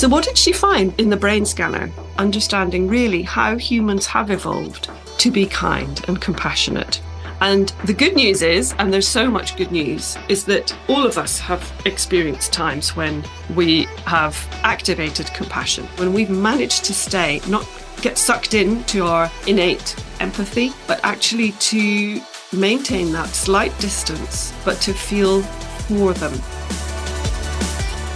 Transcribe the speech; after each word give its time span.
So, 0.00 0.08
what 0.08 0.24
did 0.24 0.38
she 0.38 0.52
find 0.52 0.98
in 0.98 1.10
the 1.10 1.16
brain 1.18 1.44
scanner? 1.44 1.90
Understanding 2.16 2.88
really 2.88 3.20
how 3.20 3.58
humans 3.58 4.06
have 4.06 4.30
evolved 4.30 4.88
to 5.18 5.30
be 5.30 5.44
kind 5.44 6.02
and 6.08 6.18
compassionate. 6.18 7.02
And 7.42 7.68
the 7.84 7.92
good 7.92 8.16
news 8.16 8.40
is, 8.40 8.74
and 8.78 8.90
there's 8.90 9.06
so 9.06 9.30
much 9.30 9.58
good 9.58 9.70
news, 9.70 10.16
is 10.30 10.46
that 10.46 10.74
all 10.88 11.04
of 11.04 11.18
us 11.18 11.38
have 11.40 11.70
experienced 11.84 12.50
times 12.50 12.96
when 12.96 13.22
we 13.54 13.82
have 14.06 14.34
activated 14.62 15.26
compassion, 15.34 15.84
when 15.96 16.14
we've 16.14 16.30
managed 16.30 16.86
to 16.86 16.94
stay, 16.94 17.42
not 17.46 17.68
get 18.00 18.16
sucked 18.16 18.54
into 18.54 19.04
our 19.04 19.30
innate 19.46 20.02
empathy, 20.18 20.72
but 20.86 20.98
actually 21.04 21.52
to 21.52 22.22
maintain 22.54 23.12
that 23.12 23.28
slight 23.28 23.78
distance, 23.78 24.54
but 24.64 24.80
to 24.80 24.94
feel 24.94 25.42
for 25.42 26.14
them. 26.14 26.40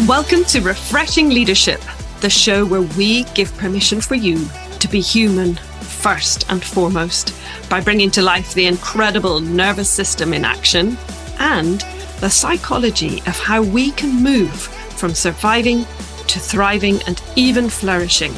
Welcome 0.09 0.45
to 0.46 0.61
Refreshing 0.61 1.30
Leadership, 1.30 1.80
the 2.21 2.29
show 2.29 2.67
where 2.67 2.82
we 2.82 3.25
give 3.32 3.57
permission 3.57 4.03
for 4.03 4.17
you 4.17 4.46
to 4.79 4.86
be 4.86 5.00
human 5.00 5.54
first 5.54 6.45
and 6.50 6.62
foremost 6.62 7.35
by 7.71 7.81
bringing 7.81 8.11
to 8.11 8.21
life 8.21 8.53
the 8.53 8.67
incredible 8.67 9.40
nervous 9.40 9.89
system 9.89 10.35
in 10.35 10.45
action 10.45 10.98
and 11.39 11.81
the 12.21 12.29
psychology 12.29 13.21
of 13.21 13.39
how 13.39 13.62
we 13.62 13.93
can 13.93 14.22
move 14.22 14.54
from 14.98 15.14
surviving 15.14 15.86
to 16.26 16.39
thriving 16.39 17.00
and 17.07 17.23
even 17.34 17.71
flourishing. 17.71 18.34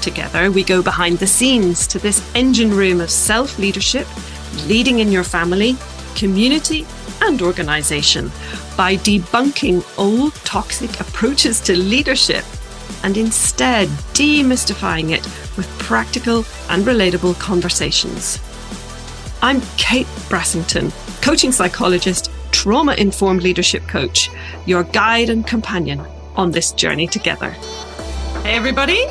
Together, 0.00 0.52
we 0.52 0.62
go 0.62 0.80
behind 0.80 1.18
the 1.18 1.26
scenes 1.26 1.88
to 1.88 1.98
this 1.98 2.22
engine 2.36 2.70
room 2.70 3.00
of 3.00 3.10
self 3.10 3.58
leadership, 3.58 4.06
leading 4.68 5.00
in 5.00 5.10
your 5.10 5.24
family, 5.24 5.76
community, 6.14 6.86
and 7.20 7.42
organization 7.42 8.30
by 8.76 8.96
debunking 8.96 9.84
old 9.98 10.34
toxic 10.36 11.00
approaches 11.00 11.60
to 11.60 11.76
leadership 11.76 12.44
and 13.02 13.16
instead 13.16 13.88
demystifying 14.14 15.10
it 15.10 15.24
with 15.56 15.68
practical 15.78 16.38
and 16.70 16.84
relatable 16.84 17.38
conversations. 17.38 18.40
I'm 19.42 19.60
Kate 19.76 20.06
Brassington, 20.28 20.90
coaching 21.22 21.52
psychologist, 21.52 22.30
trauma 22.50 22.94
informed 22.94 23.42
leadership 23.42 23.86
coach, 23.86 24.30
your 24.66 24.84
guide 24.84 25.30
and 25.30 25.46
companion 25.46 26.00
on 26.34 26.50
this 26.50 26.72
journey 26.72 27.06
together. 27.06 27.50
Hey, 28.42 28.56
everybody, 28.56 29.04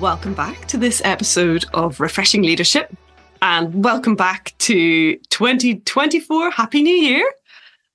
welcome 0.00 0.32
back 0.32 0.66
to 0.66 0.76
this 0.78 1.02
episode 1.04 1.64
of 1.74 2.00
Refreshing 2.00 2.42
Leadership, 2.42 2.94
and 3.42 3.84
welcome 3.84 4.16
back 4.16 4.54
to 4.58 5.16
2024. 5.16 6.50
Happy 6.52 6.82
New 6.82 6.94
Year! 6.94 7.24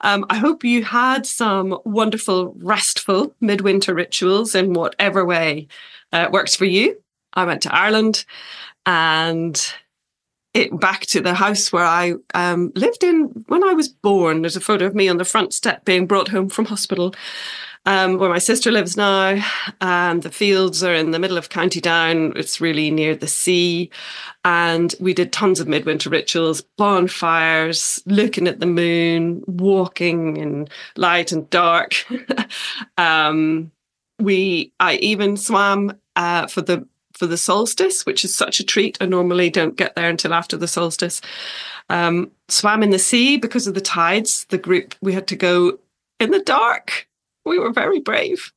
Um, 0.05 0.23
I 0.29 0.37
hope 0.37 0.63
you 0.63 0.83
had 0.83 1.25
some 1.25 1.79
wonderful, 1.83 2.53
restful 2.59 3.33
midwinter 3.41 3.95
rituals 3.95 4.53
in 4.53 4.73
whatever 4.73 5.25
way 5.25 5.67
uh, 6.13 6.29
works 6.31 6.55
for 6.55 6.65
you. 6.65 7.01
I 7.33 7.43
went 7.45 7.63
to 7.63 7.75
Ireland 7.75 8.23
and 8.85 9.59
it 10.53 10.79
back 10.79 11.07
to 11.07 11.21
the 11.21 11.33
house 11.33 11.73
where 11.73 11.83
I 11.83 12.13
um, 12.35 12.71
lived 12.75 13.03
in 13.03 13.45
when 13.47 13.63
I 13.63 13.73
was 13.73 13.89
born. 13.89 14.43
There's 14.43 14.55
a 14.55 14.61
photo 14.61 14.85
of 14.85 14.93
me 14.93 15.09
on 15.09 15.17
the 15.17 15.25
front 15.25 15.55
step 15.55 15.85
being 15.85 16.05
brought 16.05 16.27
home 16.27 16.49
from 16.49 16.65
hospital, 16.65 17.15
um, 17.85 18.17
where 18.17 18.29
my 18.29 18.39
sister 18.39 18.71
lives 18.71 18.97
now. 18.97 19.43
And 19.81 20.23
the 20.23 20.31
fields 20.31 20.83
are 20.83 20.93
in 20.93 21.11
the 21.11 21.19
middle 21.19 21.37
of 21.37 21.49
County 21.49 21.79
Down. 21.81 22.33
It's 22.35 22.61
really 22.61 22.91
near 22.91 23.15
the 23.15 23.27
sea. 23.27 23.89
And 24.43 24.93
we 24.99 25.13
did 25.13 25.31
tons 25.31 25.59
of 25.59 25.67
midwinter 25.67 26.09
rituals, 26.09 26.61
bonfires, 26.77 28.01
looking 28.05 28.47
at 28.47 28.59
the 28.59 28.65
moon, 28.65 29.43
walking 29.47 30.37
in 30.37 30.67
light 30.95 31.31
and 31.31 31.49
dark. 31.49 32.05
um, 32.97 33.71
we, 34.19 34.71
I 34.79 34.95
even 34.95 35.37
swam 35.37 35.97
uh, 36.15 36.47
for 36.47 36.61
the 36.61 36.87
for 37.15 37.27
the 37.27 37.37
solstice, 37.37 38.05
which 38.05 38.25
is 38.25 38.35
such 38.35 38.59
a 38.59 38.63
treat. 38.63 38.97
I 38.99 39.05
normally 39.05 39.49
don't 39.49 39.77
get 39.77 39.95
there 39.95 40.09
until 40.09 40.33
after 40.33 40.57
the 40.57 40.67
solstice. 40.67 41.21
Um, 41.89 42.29
swam 42.49 42.83
in 42.83 42.89
the 42.89 42.99
sea 42.99 43.37
because 43.37 43.67
of 43.67 43.73
the 43.73 43.79
tides. 43.79 44.45
The 44.49 44.57
group, 44.57 44.95
we 45.01 45.13
had 45.13 45.27
to 45.27 45.37
go 45.37 45.79
in 46.19 46.31
the 46.31 46.41
dark. 46.41 47.07
We 47.45 47.59
were 47.59 47.71
very 47.71 47.99
brave. 47.99 48.51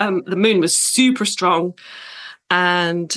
Um, 0.00 0.22
the 0.26 0.36
moon 0.36 0.60
was 0.60 0.76
super 0.76 1.24
strong. 1.24 1.74
And 2.50 3.16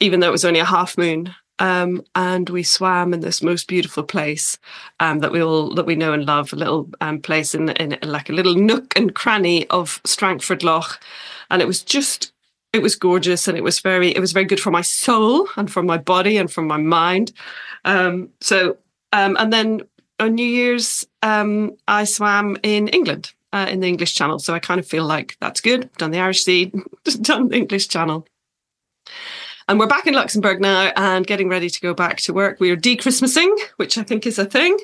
even 0.00 0.20
though 0.20 0.28
it 0.28 0.32
was 0.32 0.44
only 0.44 0.60
a 0.60 0.64
half 0.64 0.96
moon, 0.96 1.34
um, 1.58 2.04
and 2.14 2.48
we 2.48 2.62
swam 2.62 3.12
in 3.12 3.20
this 3.20 3.42
most 3.42 3.66
beautiful 3.66 4.04
place 4.04 4.58
um, 5.00 5.18
that 5.20 5.32
we 5.32 5.42
all 5.42 5.74
that 5.74 5.86
we 5.86 5.96
know 5.96 6.12
and 6.12 6.24
love, 6.24 6.52
a 6.52 6.56
little 6.56 6.88
um, 7.00 7.20
place 7.20 7.54
in, 7.54 7.70
in 7.70 7.98
like 8.02 8.28
a 8.28 8.32
little 8.32 8.54
nook 8.54 8.96
and 8.96 9.14
cranny 9.14 9.66
of 9.68 10.00
Strangford 10.04 10.62
Lough, 10.62 10.94
and 11.50 11.60
it 11.60 11.66
was 11.66 11.82
just 11.82 12.32
it 12.72 12.82
was 12.82 12.94
gorgeous 12.94 13.48
and 13.48 13.56
it 13.56 13.64
was 13.64 13.80
very 13.80 14.10
it 14.10 14.20
was 14.20 14.32
very 14.32 14.44
good 14.44 14.60
for 14.60 14.70
my 14.70 14.82
soul 14.82 15.48
and 15.56 15.70
for 15.70 15.82
my 15.82 15.98
body 15.98 16.36
and 16.36 16.52
for 16.52 16.62
my 16.62 16.76
mind 16.76 17.32
um, 17.84 18.28
so 18.40 18.76
um, 19.12 19.36
and 19.38 19.52
then 19.52 19.82
on 20.20 20.34
new 20.34 20.46
year's 20.46 21.06
um, 21.22 21.72
i 21.86 22.04
swam 22.04 22.56
in 22.62 22.88
england 22.88 23.32
uh, 23.52 23.66
in 23.68 23.80
the 23.80 23.88
english 23.88 24.14
channel 24.14 24.38
so 24.38 24.54
i 24.54 24.58
kind 24.58 24.80
of 24.80 24.86
feel 24.86 25.04
like 25.04 25.36
that's 25.40 25.60
good 25.60 25.90
done 25.98 26.10
the 26.10 26.18
irish 26.18 26.44
sea 26.44 26.72
done 27.22 27.48
the 27.48 27.56
english 27.56 27.88
channel 27.88 28.26
and 29.68 29.78
we're 29.78 29.86
back 29.86 30.06
in 30.06 30.14
luxembourg 30.14 30.60
now 30.60 30.92
and 30.96 31.26
getting 31.26 31.48
ready 31.48 31.68
to 31.70 31.80
go 31.80 31.94
back 31.94 32.18
to 32.18 32.32
work 32.32 32.60
we 32.60 32.70
are 32.70 32.76
dechristmasing 32.76 33.54
which 33.76 33.98
i 33.98 34.02
think 34.02 34.26
is 34.26 34.38
a 34.38 34.44
thing 34.44 34.76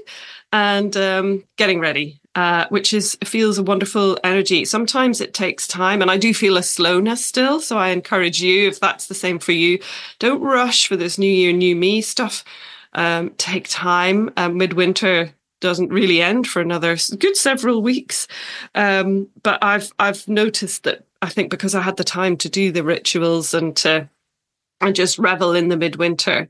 and 0.53 0.97
um, 0.97 1.43
getting 1.57 1.81
ready 1.81 2.21
uh, 2.35 2.67
which 2.69 2.93
is 2.93 3.17
feels 3.25 3.59
a 3.59 3.63
wonderful 3.63 4.19
energy. 4.25 4.65
Sometimes 4.65 5.21
it 5.21 5.35
takes 5.35 5.69
time, 5.69 6.03
and 6.03 6.11
I 6.11 6.17
do 6.17 6.35
feel 6.35 6.57
a 6.57 6.63
slowness 6.63 7.25
still. 7.25 7.61
So 7.61 7.79
I 7.79 7.91
encourage 7.91 8.43
you, 8.43 8.69
if 8.69 8.81
that's 8.81 9.07
the 9.07 9.15
same 9.15 9.39
for 9.39 9.53
you, 9.53 9.79
don't 10.19 10.43
rush 10.43 10.89
for 10.89 10.97
this 10.97 11.17
new 11.17 11.31
year, 11.31 11.53
new 11.53 11.77
me 11.77 12.01
stuff. 12.01 12.45
Um, 12.93 13.31
take 13.39 13.69
time. 13.69 14.31
Um, 14.37 14.57
midwinter 14.57 15.33
doesn't 15.61 15.89
really 15.89 16.21
end 16.21 16.47
for 16.47 16.61
another 16.61 16.97
good 17.19 17.37
several 17.37 17.83
weeks, 17.83 18.29
um, 18.75 19.29
but 19.43 19.63
I've 19.63 19.93
I've 19.99 20.27
noticed 20.29 20.85
that 20.85 21.05
I 21.23 21.29
think 21.29 21.51
because 21.51 21.75
I 21.75 21.81
had 21.81 21.97
the 21.97 22.05
time 22.05 22.37
to 22.39 22.49
do 22.49 22.71
the 22.71 22.85
rituals 22.85 23.55
and 23.55 23.75
to 23.77 24.09
and 24.81 24.95
just 24.95 25.19
revel 25.19 25.55
in 25.55 25.69
the 25.69 25.77
midwinter 25.77 26.49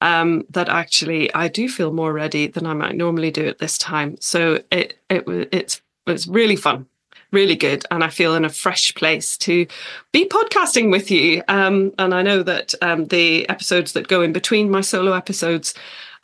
um, 0.00 0.44
that 0.50 0.68
actually 0.68 1.32
I 1.34 1.48
do 1.48 1.68
feel 1.68 1.92
more 1.92 2.12
ready 2.12 2.46
than 2.46 2.66
I 2.66 2.74
might 2.74 2.96
normally 2.96 3.30
do 3.30 3.46
at 3.46 3.58
this 3.58 3.78
time. 3.78 4.16
So 4.20 4.62
it 4.70 4.98
it 5.10 5.24
it's 5.52 5.82
it's 6.06 6.26
really 6.26 6.56
fun, 6.56 6.86
really 7.32 7.56
good, 7.56 7.84
and 7.90 8.02
I 8.04 8.08
feel 8.08 8.34
in 8.34 8.44
a 8.44 8.50
fresh 8.50 8.94
place 8.94 9.36
to 9.38 9.66
be 10.12 10.28
podcasting 10.28 10.90
with 10.90 11.10
you. 11.10 11.42
Um, 11.48 11.92
and 11.98 12.14
I 12.14 12.22
know 12.22 12.42
that 12.42 12.74
um, 12.82 13.06
the 13.06 13.48
episodes 13.48 13.92
that 13.92 14.08
go 14.08 14.22
in 14.22 14.32
between 14.32 14.70
my 14.70 14.80
solo 14.80 15.12
episodes. 15.12 15.74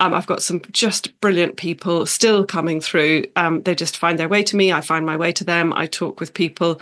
Um, 0.05 0.15
I've 0.15 0.27
got 0.27 0.43
some 0.43 0.61
just 0.71 1.19
brilliant 1.21 1.57
people 1.57 2.05
still 2.07 2.45
coming 2.45 2.81
through. 2.81 3.25
Um, 3.37 3.63
they 3.63 3.75
just 3.75 3.97
find 3.97 4.19
their 4.19 4.29
way 4.29 4.43
to 4.43 4.57
me. 4.57 4.73
I 4.73 4.81
find 4.81 5.07
my 5.07 5.17
way 5.17 5.33
to 5.33 5.45
them. 5.45 5.73
I 5.73 5.87
talk 5.87 6.21
with 6.21 6.35
people 6.35 6.81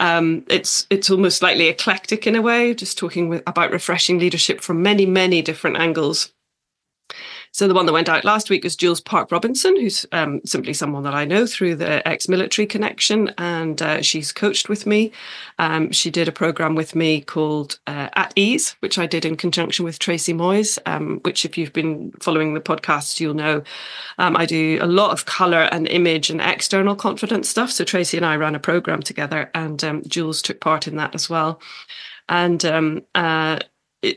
um, 0.00 0.44
it's 0.48 0.86
it's 0.88 1.10
almost 1.10 1.38
slightly 1.38 1.68
eclectic 1.68 2.26
in 2.26 2.34
a 2.34 2.42
way, 2.42 2.74
just 2.74 2.96
talking 2.98 3.28
with, 3.28 3.42
about 3.46 3.70
refreshing 3.70 4.18
leadership 4.18 4.62
from 4.62 4.82
many 4.82 5.06
many 5.06 5.42
different 5.42 5.76
angles. 5.76 6.32
So 7.52 7.66
the 7.66 7.74
one 7.74 7.86
that 7.86 7.92
went 7.92 8.08
out 8.08 8.24
last 8.24 8.48
week 8.48 8.62
was 8.62 8.76
Jules 8.76 9.00
Park 9.00 9.32
Robinson, 9.32 9.74
who's 9.74 10.06
um, 10.12 10.40
simply 10.44 10.72
someone 10.72 11.02
that 11.02 11.14
I 11.14 11.24
know 11.24 11.46
through 11.46 11.74
the 11.76 12.06
ex-military 12.06 12.64
connection, 12.64 13.34
and 13.38 13.82
uh, 13.82 14.02
she's 14.02 14.30
coached 14.30 14.68
with 14.68 14.86
me. 14.86 15.10
Um, 15.58 15.90
she 15.90 16.10
did 16.10 16.28
a 16.28 16.32
program 16.32 16.76
with 16.76 16.94
me 16.94 17.20
called 17.20 17.80
uh, 17.88 18.08
At 18.14 18.32
Ease, 18.36 18.76
which 18.80 18.98
I 18.98 19.06
did 19.06 19.24
in 19.24 19.36
conjunction 19.36 19.84
with 19.84 19.98
Tracy 19.98 20.32
Moyes. 20.32 20.78
Um, 20.86 21.18
which, 21.22 21.44
if 21.44 21.58
you've 21.58 21.72
been 21.72 22.12
following 22.20 22.54
the 22.54 22.60
podcast, 22.60 23.18
you'll 23.18 23.34
know 23.34 23.64
um, 24.18 24.36
I 24.36 24.46
do 24.46 24.78
a 24.80 24.86
lot 24.86 25.10
of 25.10 25.26
color 25.26 25.68
and 25.72 25.88
image 25.88 26.30
and 26.30 26.40
external 26.40 26.94
confidence 26.94 27.48
stuff. 27.48 27.72
So 27.72 27.84
Tracy 27.84 28.16
and 28.16 28.26
I 28.26 28.36
ran 28.36 28.54
a 28.54 28.60
program 28.60 29.02
together, 29.02 29.50
and 29.54 29.82
um, 29.82 30.02
Jules 30.06 30.40
took 30.40 30.60
part 30.60 30.86
in 30.86 30.96
that 30.96 31.16
as 31.16 31.28
well. 31.28 31.60
And 32.28 32.64
um, 32.64 33.02
uh, 33.16 33.58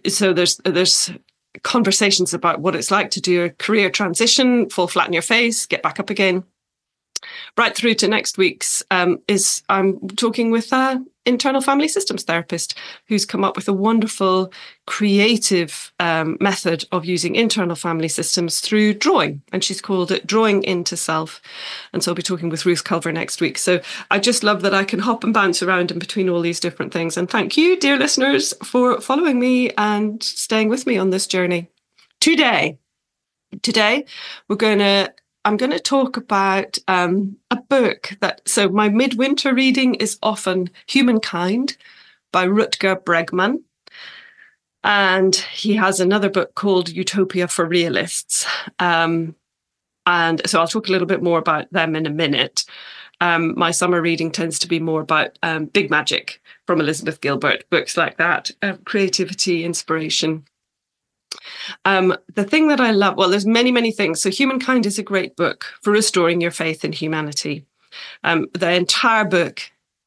so 0.08 0.34
there's 0.34 0.58
there's 0.66 1.12
conversations 1.62 2.34
about 2.34 2.62
what 2.62 2.76
it's 2.76 2.92
like 2.92 3.12
to 3.12 3.22
do 3.22 3.44
a 3.44 3.50
career 3.50 3.90
transition, 3.90 4.70
fall 4.70 4.88
flat 4.88 5.08
on 5.08 5.14
your 5.14 5.22
face, 5.22 5.66
get 5.66 5.84
back 5.84 6.00
up 6.00 6.10
again. 6.10 6.44
Right 7.58 7.76
through 7.76 7.96
to 7.96 8.08
next 8.08 8.38
week's 8.38 8.84
um, 8.92 9.22
is 9.28 9.64
I'm 9.70 10.00
talking 10.10 10.52
with 10.52 10.72
a 10.72 11.04
internal 11.26 11.62
family 11.62 11.88
systems 11.88 12.24
therapist 12.24 12.78
who's 13.08 13.26
come 13.26 13.44
up 13.44 13.56
with 13.56 13.68
a 13.68 13.74
wonderful 13.74 14.52
creative 14.88 15.94
um, 16.00 16.38
method 16.42 16.86
of 16.92 17.06
using 17.06 17.36
internal 17.36 17.76
family 17.76 18.08
systems 18.08 18.60
through 18.60 18.94
drawing. 18.94 19.42
And 19.52 19.64
she's 19.64 19.82
called 19.82 20.12
it 20.12 20.28
Drawing 20.28 20.64
into 20.64 20.98
Self. 20.98 21.42
And 21.94 22.04
so 22.04 22.12
I'll 22.12 22.16
be 22.16 22.22
talking 22.22 22.50
with 22.50 22.66
Ruth 22.66 22.84
Culver 22.84 23.12
next 23.12 23.42
week. 23.42 23.58
So 23.58 23.80
I 24.12 24.20
just 24.20 24.44
love 24.44 24.62
that 24.64 24.74
I 24.74 24.84
can 24.84 25.00
hop 25.00 25.24
and 25.24 25.34
bounce 25.34 25.64
around 25.64 25.92
in 25.92 26.00
between 26.00 26.30
all 26.30 26.42
these 26.42 26.60
different 26.60 26.92
things. 26.92 27.18
And 27.18 27.30
thank 27.30 27.56
you, 27.58 27.80
dear 27.80 27.98
listeners, 27.98 28.54
for 28.64 29.00
following 29.00 29.40
me 29.40 29.72
and 29.72 30.22
staying 30.22 30.70
with 30.70 30.86
me 30.86 30.98
on 30.98 31.12
this 31.12 31.28
journey. 31.28 31.70
Today, 32.20 32.78
today 33.62 34.06
we're 34.48 34.56
going 34.56 34.80
to 34.80 35.14
I'm 35.46 35.58
going 35.58 35.72
to 35.72 35.80
talk 35.80 36.16
about 36.16 36.78
um, 36.88 37.38
a 37.52 37.58
book 37.58 38.12
that, 38.22 38.48
so 38.48 38.70
my 38.70 38.90
midwinter 38.90 39.54
reading 39.54 39.96
is 39.96 40.18
often 40.24 40.70
Humankind 40.88 41.76
by 42.32 42.48
Rutger 42.48 43.04
Bregman. 43.04 43.62
And 44.86 45.36
he 45.36 45.76
has 45.76 46.00
another 46.00 46.30
book 46.30 46.56
called 46.56 46.90
Utopia 46.90 47.48
for 47.48 47.66
Realists. 47.66 48.46
Um, 48.80 49.36
and 50.06 50.42
so 50.46 50.60
I'll 50.60 50.68
talk 50.68 50.88
a 50.88 50.92
little 50.92 51.08
bit 51.08 51.24
more 51.24 51.40
about 51.40 51.72
them 51.72 51.96
in 51.96 52.06
a 52.06 52.10
minute. 52.10 52.66
Um, 53.22 53.54
my 53.58 53.72
summer 53.72 54.02
reading 54.02 54.32
tends 54.32 54.60
to 54.60 54.68
be 54.68 54.80
more 54.80 55.00
about 55.00 55.40
um, 55.44 55.66
Big 55.66 55.90
Magic 55.90 56.42
from 56.68 56.82
Elizabeth 56.82 57.22
Gilbert, 57.22 57.64
books 57.70 57.96
like 57.96 58.18
that, 58.18 58.52
uh, 58.62 58.74
creativity, 58.86 59.64
inspiration. 59.64 60.46
Um, 61.86 62.16
the 62.34 62.44
thing 62.44 62.68
that 62.68 62.80
I 62.80 62.92
love, 62.92 63.18
well, 63.18 63.30
there's 63.30 63.46
many, 63.46 63.72
many 63.72 63.92
things. 63.92 64.22
So, 64.22 64.30
Humankind 64.30 64.86
is 64.86 65.00
a 65.00 65.04
great 65.04 65.36
book 65.36 65.66
for 65.82 65.92
restoring 65.92 66.42
your 66.42 66.52
faith 66.52 66.84
in 66.84 66.92
humanity. 66.92 67.66
Um, 68.24 68.48
the 68.54 68.72
entire 68.72 69.26
book 69.26 69.62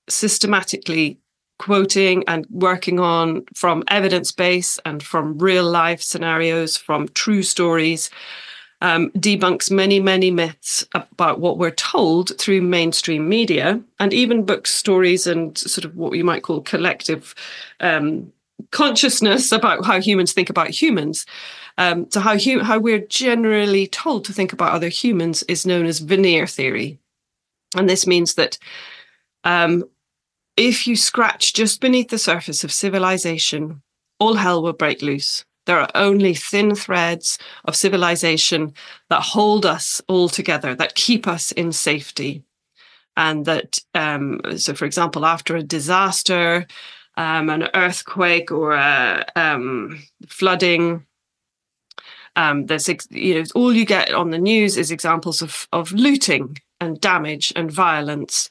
systematically 0.08 1.18
quoting 1.58 2.24
and 2.26 2.46
working 2.50 3.00
on 3.00 3.44
from 3.54 3.82
evidence 3.88 4.32
base 4.32 4.78
and 4.84 5.02
from 5.02 5.38
real 5.38 5.64
life 5.64 6.02
scenarios, 6.02 6.76
from 6.76 7.08
true 7.08 7.42
stories, 7.42 8.10
um, 8.82 9.10
debunks 9.12 9.70
many, 9.70 10.00
many 10.00 10.30
myths 10.30 10.84
about 10.94 11.40
what 11.40 11.56
we're 11.56 11.70
told 11.70 12.38
through 12.38 12.60
mainstream 12.60 13.28
media 13.28 13.80
and 13.98 14.12
even 14.12 14.44
books, 14.44 14.74
stories, 14.74 15.26
and 15.26 15.56
sort 15.56 15.84
of 15.84 15.96
what 15.96 16.14
you 16.14 16.24
might 16.24 16.42
call 16.42 16.60
collective 16.60 17.34
um, 17.80 18.32
consciousness 18.70 19.52
about 19.52 19.84
how 19.84 20.00
humans 20.00 20.32
think 20.32 20.50
about 20.50 20.70
humans. 20.70 21.26
Um, 21.78 22.10
so 22.10 22.20
how 22.20 22.36
how 22.62 22.78
we're 22.78 23.06
generally 23.06 23.86
told 23.86 24.24
to 24.24 24.32
think 24.32 24.52
about 24.52 24.72
other 24.72 24.88
humans 24.88 25.42
is 25.44 25.66
known 25.66 25.86
as 25.86 25.98
veneer 25.98 26.46
theory, 26.46 26.98
and 27.76 27.88
this 27.88 28.06
means 28.06 28.34
that 28.34 28.58
um, 29.44 29.84
if 30.56 30.86
you 30.86 30.96
scratch 30.96 31.52
just 31.52 31.80
beneath 31.80 32.08
the 32.08 32.18
surface 32.18 32.64
of 32.64 32.72
civilization, 32.72 33.82
all 34.18 34.34
hell 34.34 34.62
will 34.62 34.72
break 34.72 35.02
loose. 35.02 35.44
There 35.66 35.78
are 35.78 35.90
only 35.94 36.32
thin 36.32 36.74
threads 36.74 37.38
of 37.64 37.76
civilization 37.76 38.72
that 39.10 39.20
hold 39.20 39.66
us 39.66 40.00
all 40.08 40.28
together, 40.28 40.74
that 40.76 40.94
keep 40.94 41.26
us 41.26 41.52
in 41.52 41.72
safety. 41.72 42.42
And 43.16 43.44
that, 43.46 43.78
um, 43.94 44.40
so 44.56 44.74
for 44.74 44.84
example, 44.84 45.26
after 45.26 45.56
a 45.56 45.62
disaster, 45.62 46.66
um, 47.16 47.48
an 47.50 47.68
earthquake 47.74 48.50
or 48.50 48.72
a 48.72 49.24
um, 49.36 50.02
flooding, 50.28 51.06
um, 52.36 52.66
there's 52.66 52.88
you 53.10 53.34
know 53.34 53.44
all 53.54 53.72
you 53.72 53.84
get 53.84 54.12
on 54.12 54.30
the 54.30 54.38
news 54.38 54.76
is 54.76 54.90
examples 54.90 55.42
of 55.42 55.66
of 55.72 55.92
looting 55.92 56.58
and 56.80 57.00
damage 57.00 57.52
and 57.56 57.70
violence 57.70 58.48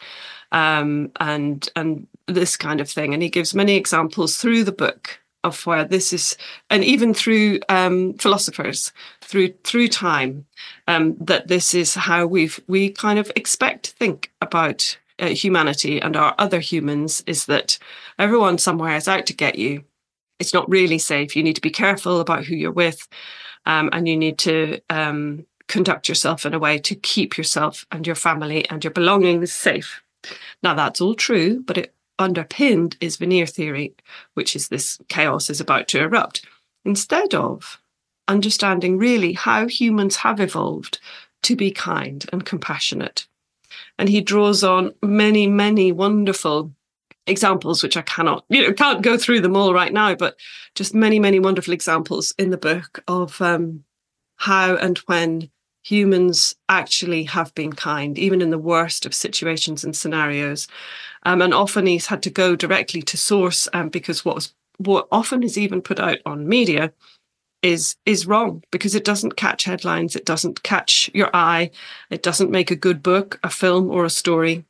um, 0.51 1.11
and 1.19 1.69
and 1.75 2.07
this 2.27 2.57
kind 2.57 2.81
of 2.81 2.89
thing. 2.89 3.13
And 3.13 3.21
he 3.21 3.29
gives 3.29 3.53
many 3.53 3.75
examples 3.75 4.37
through 4.37 4.63
the 4.63 4.71
book 4.71 5.19
of 5.43 5.63
where 5.67 5.85
this 5.85 6.11
is, 6.11 6.35
and 6.71 6.83
even 6.83 7.13
through 7.13 7.59
um, 7.69 8.15
philosophers, 8.15 8.91
through 9.21 9.53
through 9.63 9.89
time, 9.89 10.45
um, 10.87 11.15
that 11.19 11.47
this 11.47 11.75
is 11.75 11.93
how 11.93 12.25
we've 12.25 12.59
we 12.67 12.89
kind 12.89 13.19
of 13.19 13.31
expect 13.35 13.83
to 13.83 13.91
think 13.91 14.31
about 14.41 14.97
uh, 15.19 15.27
humanity 15.27 16.01
and 16.01 16.15
our 16.15 16.35
other 16.37 16.59
humans. 16.59 17.23
Is 17.27 17.45
that 17.45 17.77
everyone 18.19 18.57
somewhere 18.57 18.95
is 18.95 19.07
out 19.07 19.25
to 19.27 19.33
get 19.33 19.55
you? 19.57 19.83
It's 20.39 20.53
not 20.53 20.69
really 20.69 20.97
safe. 20.97 21.35
You 21.35 21.43
need 21.43 21.55
to 21.55 21.61
be 21.61 21.69
careful 21.69 22.19
about 22.19 22.45
who 22.45 22.55
you're 22.55 22.71
with, 22.71 23.07
um, 23.65 23.89
and 23.93 24.07
you 24.07 24.17
need 24.17 24.37
to 24.39 24.79
um, 24.89 25.45
conduct 25.67 26.09
yourself 26.09 26.45
in 26.45 26.53
a 26.53 26.59
way 26.59 26.77
to 26.79 26.95
keep 26.95 27.37
yourself 27.37 27.85
and 27.91 28.05
your 28.05 28.15
family 28.15 28.69
and 28.69 28.83
your 28.83 28.91
belongings 28.91 29.51
safe. 29.51 30.01
Now 30.61 30.73
that's 30.73 31.01
all 31.01 31.15
true, 31.15 31.63
but 31.63 31.77
it 31.77 31.93
underpinned 32.19 32.97
is 33.01 33.17
veneer 33.17 33.45
theory, 33.45 33.93
which 34.33 34.55
is 34.55 34.67
this 34.67 34.99
chaos 35.07 35.49
is 35.49 35.59
about 35.59 35.87
to 35.89 35.99
erupt, 35.99 36.45
instead 36.83 37.33
of 37.33 37.79
understanding 38.27 38.97
really 38.97 39.33
how 39.33 39.67
humans 39.67 40.17
have 40.17 40.39
evolved 40.39 40.99
to 41.43 41.55
be 41.55 41.71
kind 41.71 42.25
and 42.33 42.45
compassionate. 42.45 43.27
And 43.97 44.09
he 44.09 44.21
draws 44.21 44.63
on 44.63 44.93
many, 45.01 45.47
many 45.47 45.91
wonderful 45.91 46.71
examples, 47.27 47.81
which 47.81 47.97
I 47.97 48.01
cannot, 48.01 48.45
you 48.49 48.63
know, 48.63 48.73
can't 48.73 49.01
go 49.01 49.17
through 49.17 49.41
them 49.41 49.55
all 49.55 49.73
right 49.73 49.93
now, 49.93 50.15
but 50.15 50.37
just 50.75 50.93
many, 50.93 51.19
many 51.19 51.39
wonderful 51.39 51.73
examples 51.73 52.33
in 52.37 52.49
the 52.49 52.57
book 52.57 53.03
of 53.07 53.41
um, 53.41 53.83
how 54.37 54.75
and 54.75 54.97
when 54.99 55.49
humans 55.81 56.55
actually 56.67 57.23
have 57.23 57.53
been 57.53 57.71
kind, 57.71 58.17
even 58.17 58.41
in 58.41 58.49
the 58.49 58.57
worst 58.57 59.05
of 59.05 59.13
situations 59.13 59.83
and 59.83 59.95
scenarios. 59.95 60.67
Um, 61.23 61.41
and 61.41 61.53
often 61.53 61.85
he's 61.85 62.07
had 62.07 62.23
to 62.23 62.29
go 62.29 62.55
directly 62.55 63.01
to 63.03 63.17
source 63.17 63.67
um, 63.73 63.89
because 63.89 64.25
what 64.25 64.35
was 64.35 64.53
what 64.77 65.07
often 65.09 65.41
is 65.41 65.57
even 65.57 65.81
put 65.81 66.01
out 66.01 66.17
on 66.25 66.49
media 66.49 66.91
is 67.65 67.95
is 68.05 68.27
wrong 68.27 68.63
because 68.69 68.93
it 68.93 69.03
doesn't 69.03 69.37
catch 69.37 69.63
headlines, 69.63 70.15
it 70.15 70.23
doesn't 70.23 70.61
catch 70.61 71.09
your 71.15 71.35
eye, 71.35 71.71
it 72.11 72.21
doesn't 72.21 72.51
make 72.51 72.69
a 72.69 72.75
good 72.75 73.01
book, 73.01 73.39
a 73.43 73.49
film, 73.49 73.89
or 73.89 74.05
a 74.05 74.09
story. 74.09 74.63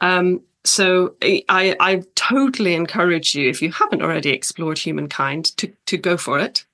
Um, 0.00 0.42
so 0.64 1.16
I, 1.22 1.74
I 1.80 2.04
totally 2.14 2.74
encourage 2.74 3.34
you, 3.34 3.50
if 3.50 3.60
you 3.60 3.72
haven't 3.72 4.02
already 4.02 4.30
explored 4.30 4.78
humankind, 4.78 5.56
to 5.56 5.72
to 5.86 5.96
go 5.96 6.16
for 6.16 6.38
it. 6.38 6.64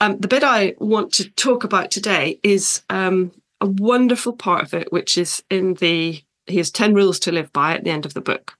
Um, 0.00 0.18
the 0.18 0.28
bit 0.28 0.42
I 0.42 0.74
want 0.78 1.12
to 1.14 1.30
talk 1.30 1.62
about 1.62 1.92
today 1.92 2.40
is 2.42 2.82
um, 2.90 3.30
a 3.60 3.66
wonderful 3.66 4.32
part 4.32 4.64
of 4.64 4.74
it, 4.74 4.92
which 4.92 5.16
is 5.16 5.40
in 5.50 5.74
the 5.74 6.20
he 6.46 6.56
has 6.56 6.72
10 6.72 6.94
rules 6.94 7.20
to 7.20 7.32
live 7.32 7.52
by 7.52 7.74
at 7.74 7.84
the 7.84 7.90
end 7.90 8.04
of 8.06 8.14
the 8.14 8.20
book. 8.20 8.56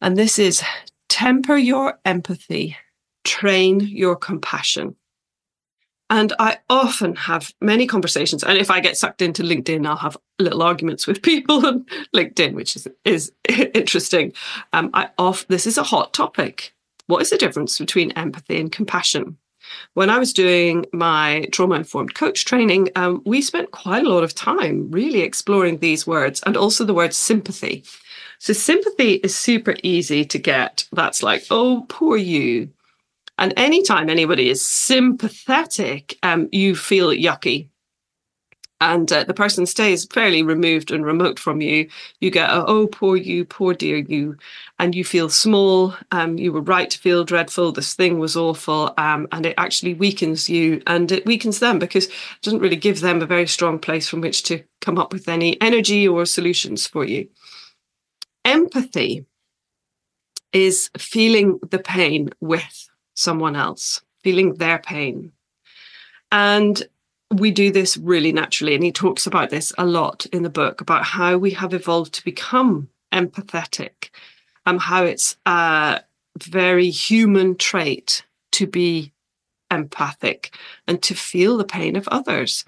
And 0.00 0.16
this 0.16 0.38
is 0.38 0.62
temper 1.08 1.56
your 1.56 1.98
empathy, 2.04 2.76
train 3.38 3.80
your 3.80 4.16
compassion. 4.16 4.96
And 6.10 6.32
I 6.38 6.58
often 6.68 7.14
have 7.14 7.52
many 7.60 7.86
conversations. 7.86 8.42
And 8.42 8.58
if 8.58 8.70
I 8.70 8.80
get 8.80 8.96
sucked 8.96 9.22
into 9.22 9.42
LinkedIn, 9.42 9.86
I'll 9.86 9.96
have 9.96 10.16
little 10.38 10.62
arguments 10.62 11.06
with 11.06 11.22
people 11.30 11.64
on 11.64 11.86
LinkedIn, 12.14 12.54
which 12.54 12.74
is, 12.74 12.88
is 13.04 13.32
interesting. 13.48 14.32
Um, 14.72 14.90
I 14.92 15.10
off 15.18 15.46
this 15.48 15.66
is 15.66 15.78
a 15.78 15.82
hot 15.84 16.12
topic. 16.14 16.74
What 17.06 17.22
is 17.22 17.30
the 17.30 17.38
difference 17.38 17.78
between 17.78 18.10
empathy 18.12 18.60
and 18.60 18.72
compassion? 18.72 19.36
When 19.94 20.10
I 20.10 20.18
was 20.18 20.32
doing 20.32 20.86
my 20.92 21.46
trauma 21.52 21.76
informed 21.76 22.14
coach 22.14 22.44
training, 22.44 22.88
um, 22.96 23.22
we 23.26 23.42
spent 23.42 23.70
quite 23.70 24.04
a 24.04 24.08
lot 24.08 24.24
of 24.24 24.34
time 24.34 24.90
really 24.90 25.20
exploring 25.20 25.78
these 25.78 26.06
words 26.06 26.42
and 26.46 26.56
also 26.56 26.84
the 26.84 26.94
word 26.94 27.12
sympathy. 27.12 27.84
So, 28.38 28.52
sympathy 28.52 29.14
is 29.14 29.36
super 29.36 29.74
easy 29.82 30.24
to 30.24 30.38
get. 30.38 30.86
That's 30.92 31.22
like, 31.22 31.44
oh, 31.50 31.84
poor 31.88 32.16
you. 32.16 32.70
And 33.38 33.54
anytime 33.56 34.10
anybody 34.10 34.50
is 34.50 34.66
sympathetic, 34.66 36.18
um, 36.22 36.48
you 36.52 36.74
feel 36.74 37.10
yucky 37.10 37.68
and 38.80 39.10
uh, 39.12 39.24
the 39.24 39.34
person 39.34 39.66
stays 39.66 40.04
fairly 40.04 40.42
removed 40.42 40.92
and 40.92 41.04
remote 41.04 41.38
from 41.38 41.60
you, 41.60 41.88
you 42.20 42.30
get, 42.30 42.50
a, 42.50 42.64
oh, 42.64 42.86
poor 42.86 43.16
you, 43.16 43.44
poor 43.44 43.74
dear 43.74 43.96
you, 43.96 44.36
and 44.78 44.94
you 44.94 45.04
feel 45.04 45.28
small. 45.28 45.94
Um, 46.12 46.38
you 46.38 46.52
were 46.52 46.60
right 46.60 46.88
to 46.88 46.98
feel 46.98 47.24
dreadful. 47.24 47.72
This 47.72 47.94
thing 47.94 48.20
was 48.20 48.36
awful. 48.36 48.94
Um, 48.96 49.26
and 49.32 49.46
it 49.46 49.54
actually 49.58 49.94
weakens 49.94 50.48
you 50.48 50.80
and 50.86 51.10
it 51.10 51.26
weakens 51.26 51.58
them 51.58 51.80
because 51.80 52.06
it 52.06 52.12
doesn't 52.42 52.60
really 52.60 52.76
give 52.76 53.00
them 53.00 53.20
a 53.20 53.26
very 53.26 53.48
strong 53.48 53.80
place 53.80 54.08
from 54.08 54.20
which 54.20 54.44
to 54.44 54.62
come 54.80 54.96
up 54.96 55.12
with 55.12 55.28
any 55.28 55.60
energy 55.60 56.06
or 56.06 56.24
solutions 56.24 56.86
for 56.86 57.04
you. 57.04 57.28
Empathy 58.44 59.26
is 60.52 60.88
feeling 60.96 61.58
the 61.68 61.80
pain 61.80 62.30
with 62.40 62.87
someone 63.18 63.56
else, 63.56 64.00
feeling 64.22 64.54
their 64.54 64.78
pain. 64.78 65.32
And 66.30 66.82
we 67.32 67.50
do 67.50 67.70
this 67.70 67.96
really 67.96 68.32
naturally. 68.32 68.74
And 68.74 68.84
he 68.84 68.92
talks 68.92 69.26
about 69.26 69.50
this 69.50 69.72
a 69.76 69.84
lot 69.84 70.26
in 70.26 70.42
the 70.42 70.50
book 70.50 70.80
about 70.80 71.04
how 71.04 71.36
we 71.36 71.50
have 71.50 71.74
evolved 71.74 72.14
to 72.14 72.24
become 72.24 72.88
empathetic, 73.12 74.10
and 74.64 74.80
how 74.80 75.02
it's 75.02 75.36
a 75.46 76.00
very 76.38 76.90
human 76.90 77.56
trait 77.56 78.24
to 78.52 78.66
be 78.66 79.12
empathic 79.70 80.54
and 80.86 81.02
to 81.02 81.14
feel 81.14 81.56
the 81.56 81.64
pain 81.64 81.96
of 81.96 82.08
others, 82.08 82.64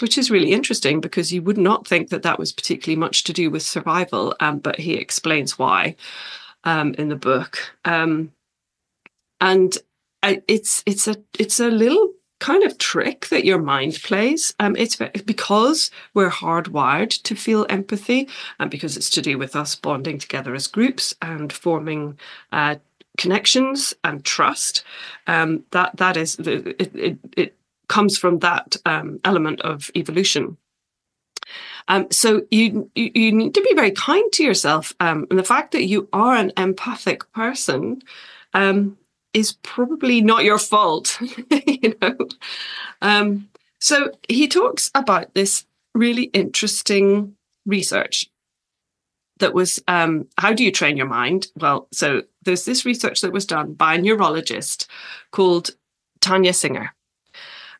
which 0.00 0.18
is 0.18 0.30
really 0.30 0.52
interesting 0.52 1.00
because 1.00 1.32
you 1.32 1.42
would 1.42 1.58
not 1.58 1.86
think 1.86 2.08
that 2.08 2.22
that 2.22 2.38
was 2.38 2.52
particularly 2.52 2.98
much 2.98 3.24
to 3.24 3.32
do 3.32 3.50
with 3.50 3.62
survival. 3.62 4.34
Um, 4.40 4.58
but 4.58 4.78
he 4.78 4.94
explains 4.94 5.58
why 5.58 5.96
um, 6.64 6.94
in 6.94 7.08
the 7.08 7.16
book. 7.16 7.58
Um, 7.84 8.32
and 9.40 9.76
it's 10.22 10.82
it's 10.86 11.08
a 11.08 11.16
it's 11.38 11.60
a 11.60 11.68
little 11.68 12.12
kind 12.42 12.64
of 12.64 12.76
trick 12.76 13.28
that 13.28 13.44
your 13.44 13.60
mind 13.60 14.00
plays. 14.02 14.52
Um, 14.58 14.74
it's 14.76 14.96
because 14.96 15.92
we're 16.12 16.30
hardwired 16.30 17.22
to 17.22 17.36
feel 17.36 17.66
empathy, 17.68 18.28
and 18.58 18.70
because 18.70 18.96
it's 18.96 19.10
to 19.10 19.22
do 19.22 19.38
with 19.38 19.54
us 19.54 19.76
bonding 19.76 20.18
together 20.18 20.54
as 20.54 20.66
groups 20.66 21.14
and 21.22 21.52
forming 21.52 22.18
uh, 22.50 22.76
connections 23.16 23.94
and 24.02 24.24
trust. 24.24 24.84
Um, 25.26 25.64
that 25.70 25.96
that 25.96 26.16
is 26.16 26.38
it, 26.38 26.96
it, 26.96 27.18
it 27.36 27.56
comes 27.88 28.18
from 28.18 28.40
that 28.40 28.76
um, 28.86 29.20
element 29.24 29.60
of 29.60 29.90
evolution. 29.94 30.56
Um, 31.88 32.06
so 32.10 32.42
you, 32.50 32.90
you, 32.94 33.10
you 33.14 33.32
need 33.32 33.54
to 33.54 33.60
be 33.60 33.74
very 33.74 33.90
kind 33.90 34.32
to 34.32 34.44
yourself, 34.44 34.94
um, 35.00 35.26
and 35.30 35.38
the 35.38 35.44
fact 35.44 35.72
that 35.72 35.84
you 35.84 36.08
are 36.12 36.34
an 36.34 36.52
empathic 36.56 37.30
person 37.32 38.02
um, 38.54 38.96
is 39.34 39.52
probably 39.62 40.20
not 40.20 40.44
your 40.44 40.58
fault. 40.58 41.18
you 41.66 41.94
know. 42.00 42.16
Um, 43.00 43.48
so 43.80 44.12
he 44.28 44.48
talks 44.48 44.90
about 44.94 45.34
this 45.34 45.66
really 45.94 46.24
interesting 46.24 47.36
research 47.66 48.30
that 49.38 49.54
was 49.54 49.82
um, 49.88 50.28
how 50.38 50.52
do 50.52 50.64
you 50.64 50.72
train 50.72 50.96
your 50.96 51.08
mind? 51.08 51.48
Well, 51.56 51.88
so 51.92 52.22
there's 52.44 52.64
this 52.64 52.84
research 52.84 53.20
that 53.20 53.32
was 53.32 53.46
done 53.46 53.74
by 53.74 53.94
a 53.94 53.98
neurologist 53.98 54.88
called 55.32 55.70
Tania 56.20 56.52
Singer. 56.52 56.94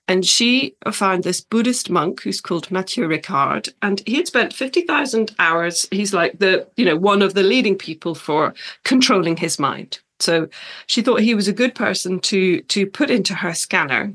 And 0.08 0.26
she 0.26 0.74
found 0.90 1.22
this 1.22 1.40
Buddhist 1.40 1.88
monk 1.88 2.22
who's 2.22 2.40
called 2.40 2.70
Matthieu 2.72 3.06
Ricard, 3.06 3.72
and 3.80 4.02
he 4.04 4.16
had 4.16 4.26
spent 4.26 4.52
50,000 4.52 5.32
hours. 5.38 5.86
He's 5.92 6.12
like 6.12 6.40
the, 6.40 6.66
you 6.76 6.84
know, 6.84 6.96
one 6.96 7.22
of 7.22 7.34
the 7.34 7.44
leading 7.44 7.78
people 7.78 8.16
for 8.16 8.52
controlling 8.84 9.36
his 9.36 9.60
mind. 9.60 10.00
So 10.22 10.48
she 10.86 11.02
thought 11.02 11.20
he 11.20 11.34
was 11.34 11.48
a 11.48 11.52
good 11.52 11.74
person 11.74 12.20
to, 12.20 12.60
to 12.62 12.86
put 12.86 13.10
into 13.10 13.34
her 13.34 13.54
scanner 13.54 14.14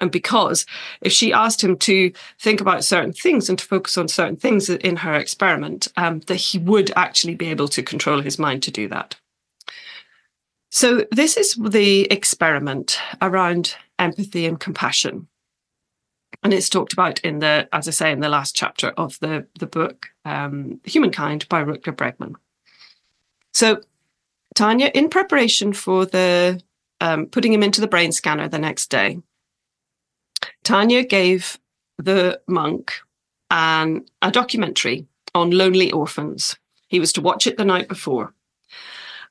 and 0.00 0.10
because 0.10 0.64
if 1.00 1.12
she 1.12 1.32
asked 1.32 1.62
him 1.62 1.76
to 1.78 2.12
think 2.38 2.60
about 2.60 2.84
certain 2.84 3.12
things 3.12 3.48
and 3.48 3.58
to 3.58 3.64
focus 3.64 3.98
on 3.98 4.08
certain 4.08 4.36
things 4.36 4.70
in 4.70 4.96
her 4.96 5.14
experiment, 5.14 5.88
um, 5.96 6.20
that 6.26 6.36
he 6.36 6.58
would 6.58 6.92
actually 6.96 7.34
be 7.34 7.48
able 7.48 7.68
to 7.68 7.82
control 7.82 8.20
his 8.20 8.38
mind 8.38 8.62
to 8.64 8.70
do 8.70 8.88
that. 8.88 9.16
So, 10.70 11.06
this 11.10 11.36
is 11.36 11.54
the 11.54 12.02
experiment 12.12 13.00
around 13.22 13.74
empathy 13.98 14.46
and 14.46 14.60
compassion. 14.60 15.26
And 16.42 16.52
it's 16.52 16.68
talked 16.68 16.92
about 16.92 17.18
in 17.20 17.38
the, 17.38 17.68
as 17.72 17.88
I 17.88 17.90
say, 17.90 18.12
in 18.12 18.20
the 18.20 18.28
last 18.28 18.54
chapter 18.54 18.90
of 18.90 19.18
the, 19.20 19.46
the 19.58 19.66
book, 19.66 20.10
um, 20.24 20.78
Humankind 20.84 21.48
by 21.48 21.64
Rutger 21.64 21.96
Bregman. 21.96 22.34
So, 23.54 23.80
Tania, 24.58 24.90
in 24.92 25.08
preparation 25.08 25.72
for 25.72 26.04
the 26.04 26.60
um, 27.00 27.26
putting 27.26 27.52
him 27.52 27.62
into 27.62 27.80
the 27.80 27.86
brain 27.86 28.10
scanner 28.10 28.48
the 28.48 28.58
next 28.58 28.90
day, 28.90 29.20
Tania 30.64 31.04
gave 31.04 31.60
the 31.96 32.40
monk 32.48 32.92
an, 33.52 34.04
a 34.20 34.32
documentary 34.32 35.06
on 35.32 35.52
lonely 35.52 35.92
orphans. 35.92 36.56
He 36.88 36.98
was 36.98 37.12
to 37.12 37.20
watch 37.20 37.46
it 37.46 37.56
the 37.56 37.64
night 37.64 37.86
before. 37.86 38.34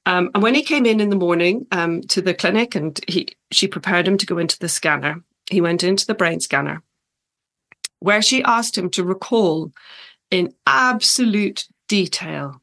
Um, 0.06 0.32
and 0.34 0.42
when 0.42 0.56
he 0.56 0.64
came 0.64 0.86
in 0.86 1.02
in 1.02 1.10
the 1.10 1.18
morning 1.18 1.68
um, 1.74 2.04
to 2.04 2.22
the 2.22 2.34
clinic 2.34 2.74
and 2.74 2.98
he, 3.06 3.28
she 3.52 3.68
prepared 3.68 4.08
him 4.08 4.18
to 4.20 4.26
go 4.26 4.38
into 4.38 4.58
the 4.58 4.70
scanner, 4.70 5.22
he 5.52 5.60
went 5.60 5.84
into 5.84 6.08
the 6.08 6.16
brain 6.16 6.40
scanner 6.40 6.82
where 8.00 8.22
she 8.22 8.42
asked 8.44 8.78
him 8.78 8.90
to 8.92 9.04
recall 9.04 9.74
in 10.32 10.54
absolute 10.66 11.68
detail 11.90 12.62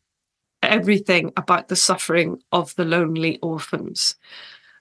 everything 0.64 1.32
about 1.36 1.68
the 1.68 1.76
suffering 1.76 2.42
of 2.52 2.74
the 2.76 2.84
lonely 2.84 3.38
orphans. 3.40 4.16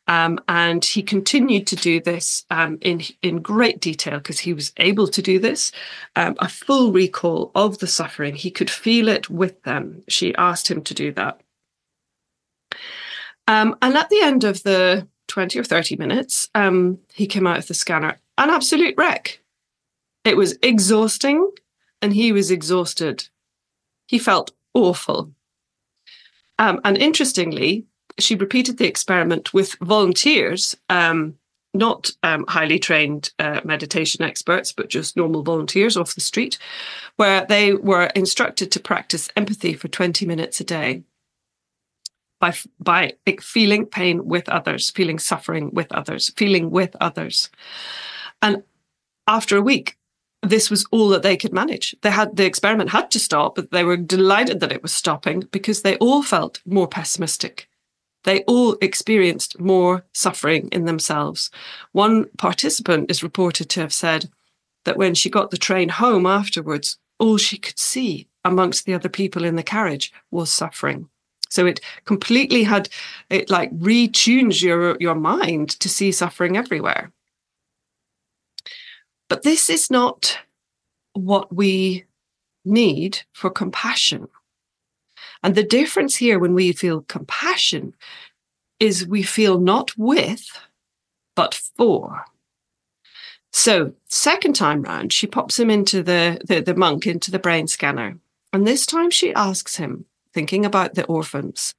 Um, 0.05 0.39
and 0.49 0.83
he 0.83 1.01
continued 1.01 1.65
to 1.67 1.77
do 1.77 2.01
this 2.01 2.45
um, 2.49 2.77
in 2.81 3.01
in 3.21 3.41
great 3.41 3.79
detail 3.79 4.17
because 4.17 4.39
he 4.39 4.53
was 4.53 4.73
able 4.77 5.07
to 5.07 5.21
do 5.21 5.39
this. 5.39 5.71
Um, 6.15 6.35
a 6.39 6.49
full 6.49 6.91
recall 6.91 7.51
of 7.55 7.77
the 7.77 7.87
suffering, 7.87 8.35
he 8.35 8.51
could 8.51 8.69
feel 8.69 9.07
it 9.07 9.29
with 9.29 9.63
them. 9.63 10.03
She 10.09 10.35
asked 10.35 10.69
him 10.69 10.81
to 10.83 10.93
do 10.93 11.13
that. 11.13 11.39
Um, 13.47 13.77
and 13.81 13.95
at 13.95 14.09
the 14.09 14.21
end 14.21 14.43
of 14.43 14.63
the 14.63 15.07
twenty 15.27 15.57
or 15.57 15.63
thirty 15.63 15.95
minutes, 15.95 16.49
um, 16.53 16.99
he 17.13 17.25
came 17.25 17.47
out 17.47 17.59
of 17.59 17.67
the 17.67 17.73
scanner 17.73 18.17
an 18.37 18.49
absolute 18.49 18.95
wreck. 18.97 19.39
It 20.25 20.37
was 20.37 20.57
exhausting, 20.61 21.49
and 22.01 22.13
he 22.13 22.31
was 22.31 22.51
exhausted. 22.51 23.29
He 24.07 24.19
felt 24.19 24.51
awful. 24.73 25.33
Um, 26.60 26.79
and 26.83 26.98
interestingly, 26.98 27.86
she 28.19 28.36
repeated 28.36 28.77
the 28.77 28.88
experiment 28.88 29.53
with 29.53 29.75
volunteers, 29.81 30.75
um, 30.89 31.36
not 31.74 32.12
um, 32.22 32.45
highly 32.48 32.77
trained 32.77 33.31
uh, 33.39 33.62
meditation 33.63 34.24
experts, 34.24 34.72
but 34.72 34.89
just 34.89 35.17
normal 35.17 35.41
volunteers 35.41 35.98
off 35.98 36.15
the 36.15 36.22
street, 36.22 36.60
where 37.15 37.45
they 37.45 37.74
were 37.74 38.05
instructed 38.15 38.72
to 38.72 38.79
practice 38.79 39.29
empathy 39.36 39.74
for 39.74 39.88
20 39.88 40.25
minutes 40.25 40.60
a 40.60 40.63
day 40.63 41.03
by, 42.39 42.53
by 42.79 43.13
feeling 43.41 43.86
pain 43.86 44.25
with 44.25 44.48
others, 44.50 44.91
feeling 44.91 45.17
suffering 45.17 45.72
with 45.74 45.91
others, 45.91 46.29
feeling 46.36 46.69
with 46.69 46.95
others. 47.01 47.50
And 48.41 48.63
after 49.27 49.57
a 49.57 49.62
week, 49.62 49.98
this 50.43 50.69
was 50.69 50.85
all 50.91 51.09
that 51.09 51.23
they 51.23 51.38
could 51.38 51.53
manage. 51.53 51.95
They 52.01 52.12
had 52.12 52.35
the 52.35 52.45
experiment 52.45 52.89
had 52.89 53.09
to 53.12 53.19
stop, 53.19 53.55
but 53.55 53.71
they 53.71 53.83
were 53.83 53.97
delighted 53.97 54.59
that 54.59 54.71
it 54.71 54.83
was 54.83 54.93
stopping 54.93 55.47
because 55.51 55.81
they 55.81 55.97
all 55.97 56.21
felt 56.21 56.62
more 56.65 56.88
pessimistic 56.88 57.67
they 58.23 58.43
all 58.43 58.77
experienced 58.81 59.59
more 59.59 60.05
suffering 60.13 60.69
in 60.71 60.85
themselves. 60.85 61.50
One 61.91 62.25
participant 62.38 63.12
is 63.12 63.23
reported 63.23 63.69
to 63.69 63.81
have 63.81 63.93
said 63.93 64.29
that 64.85 64.97
when 64.97 65.13
she 65.13 65.29
got 65.29 65.51
the 65.51 65.57
train 65.57 65.89
home 65.89 66.25
afterwards, 66.25 66.97
all 67.19 67.38
she 67.38 67.57
could 67.57 67.79
see 67.79 68.27
amongst 68.43 68.85
the 68.85 68.93
other 68.93 69.09
people 69.09 69.45
in 69.45 69.55
the 69.55 69.63
carriage 69.63 70.12
was 70.31 70.51
suffering. 70.51 71.09
So 71.50 71.65
it 71.65 71.79
completely 72.05 72.63
had 72.63 72.89
it 73.29 73.50
like 73.50 73.71
retunes 73.77 74.62
your 74.62 74.97
your 75.00 75.15
mind 75.15 75.69
to 75.81 75.88
see 75.88 76.12
suffering 76.12 76.57
everywhere. 76.57 77.12
But 79.33 79.41
this 79.41 79.67
is 79.67 79.89
not 79.89 80.37
what 81.13 81.51
we 81.51 82.03
need 82.63 83.23
for 83.31 83.49
compassion. 83.49 84.27
And 85.41 85.55
the 85.55 85.63
difference 85.63 86.17
here 86.17 86.37
when 86.37 86.53
we 86.53 86.71
feel 86.71 87.01
compassion 87.01 87.95
is 88.79 89.07
we 89.07 89.23
feel 89.23 89.59
not 89.59 89.97
with, 89.97 90.45
but 91.35 91.55
for. 91.55 92.25
So, 93.51 93.93
second 94.07 94.53
time 94.53 94.83
round, 94.83 95.11
she 95.11 95.25
pops 95.25 95.57
him 95.59 95.71
into 95.71 96.03
the, 96.03 96.39
the, 96.45 96.61
the 96.61 96.75
monk 96.75 97.07
into 97.07 97.31
the 97.31 97.39
brain 97.39 97.65
scanner. 97.65 98.19
And 98.53 98.67
this 98.67 98.85
time 98.85 99.09
she 99.09 99.33
asks 99.33 99.77
him, 99.77 100.05
thinking 100.31 100.63
about 100.63 100.93
the 100.93 101.05
orphans, 101.05 101.73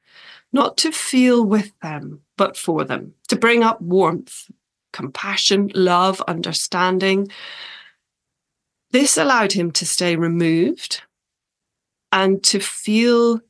not 0.52 0.76
to 0.78 0.90
feel 0.90 1.44
with 1.44 1.70
them, 1.82 2.22
but 2.36 2.56
for 2.56 2.82
them, 2.82 3.14
to 3.28 3.36
bring 3.36 3.62
up 3.62 3.80
warmth, 3.80 4.50
compassion, 4.94 5.70
love, 5.74 6.22
understanding. 6.28 7.28
This 8.92 9.18
allowed 9.18 9.52
him 9.52 9.72
to 9.72 9.84
stay 9.84 10.16
removed 10.16 11.02
and 12.12 12.42
to 12.44 12.60
feel 12.60 13.40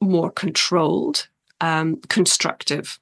more 0.00 0.30
controlled, 0.30 1.28
um, 1.60 2.00
constructive. 2.08 2.98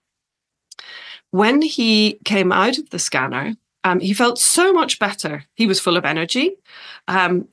When 1.31 1.63
he 1.63 2.21
came 2.25 2.53
out 2.53 2.79
of 2.79 2.91
the 2.91 2.99
scanner, 2.99 3.57
um, 3.85 4.01
he 4.01 4.13
felt 4.13 4.39
so 4.39 4.73
much 4.73 4.99
better. 4.99 5.45
He 5.55 5.67
was 5.67 5.81
full 5.81 5.97
of 5.97 6.05
energy. 6.05 6.57
Um, 7.09 7.49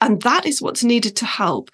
and 0.00 0.22
that 0.22 0.46
is 0.46 0.62
what's 0.62 0.84
needed 0.84 1.16
to 1.16 1.26
help. 1.26 1.70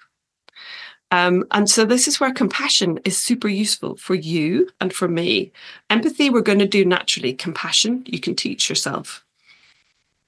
Um, 1.11 1.45
and 1.51 1.69
so 1.69 1.85
this 1.85 2.07
is 2.07 2.19
where 2.19 2.31
compassion 2.31 2.99
is 3.03 3.17
super 3.17 3.47
useful 3.47 3.95
for 3.97 4.13
you 4.13 4.69
and 4.79 4.93
for 4.93 5.07
me. 5.07 5.51
Empathy, 5.89 6.29
we're 6.29 6.41
going 6.41 6.59
to 6.59 6.67
do 6.67 6.85
naturally. 6.85 7.33
Compassion, 7.33 8.03
you 8.05 8.19
can 8.19 8.35
teach 8.35 8.69
yourself. 8.69 9.25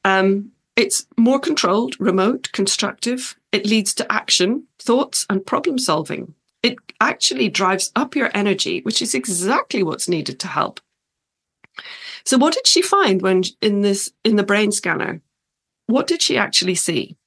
Um, 0.03 0.51
it's 0.75 1.05
more 1.17 1.39
controlled, 1.39 1.99
remote, 1.99 2.51
constructive. 2.51 3.35
It 3.51 3.67
leads 3.67 3.93
to 3.95 4.11
action, 4.11 4.65
thoughts, 4.79 5.25
and 5.29 5.45
problem 5.45 5.77
solving. 5.77 6.33
It 6.63 6.77
actually 6.99 7.49
drives 7.49 7.91
up 7.95 8.15
your 8.15 8.31
energy, 8.33 8.81
which 8.81 9.01
is 9.01 9.13
exactly 9.13 9.83
what's 9.83 10.09
needed 10.09 10.39
to 10.39 10.47
help. 10.47 10.79
So, 12.23 12.37
what 12.37 12.53
did 12.53 12.67
she 12.67 12.81
find 12.81 13.21
when 13.21 13.43
in 13.61 13.81
this 13.81 14.11
in 14.23 14.35
the 14.35 14.43
brain 14.43 14.71
scanner? 14.71 15.21
What 15.87 16.07
did 16.07 16.21
she 16.21 16.37
actually 16.37 16.75
see? 16.75 17.17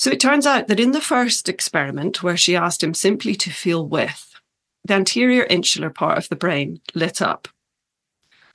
So 0.00 0.10
it 0.10 0.18
turns 0.18 0.46
out 0.46 0.68
that 0.68 0.80
in 0.80 0.92
the 0.92 1.00
first 1.02 1.46
experiment, 1.46 2.22
where 2.22 2.38
she 2.38 2.56
asked 2.56 2.82
him 2.82 2.94
simply 2.94 3.34
to 3.34 3.50
feel 3.50 3.86
with, 3.86 4.40
the 4.82 4.94
anterior 4.94 5.44
insular 5.50 5.90
part 5.90 6.16
of 6.16 6.30
the 6.30 6.36
brain 6.36 6.80
lit 6.94 7.20
up. 7.20 7.48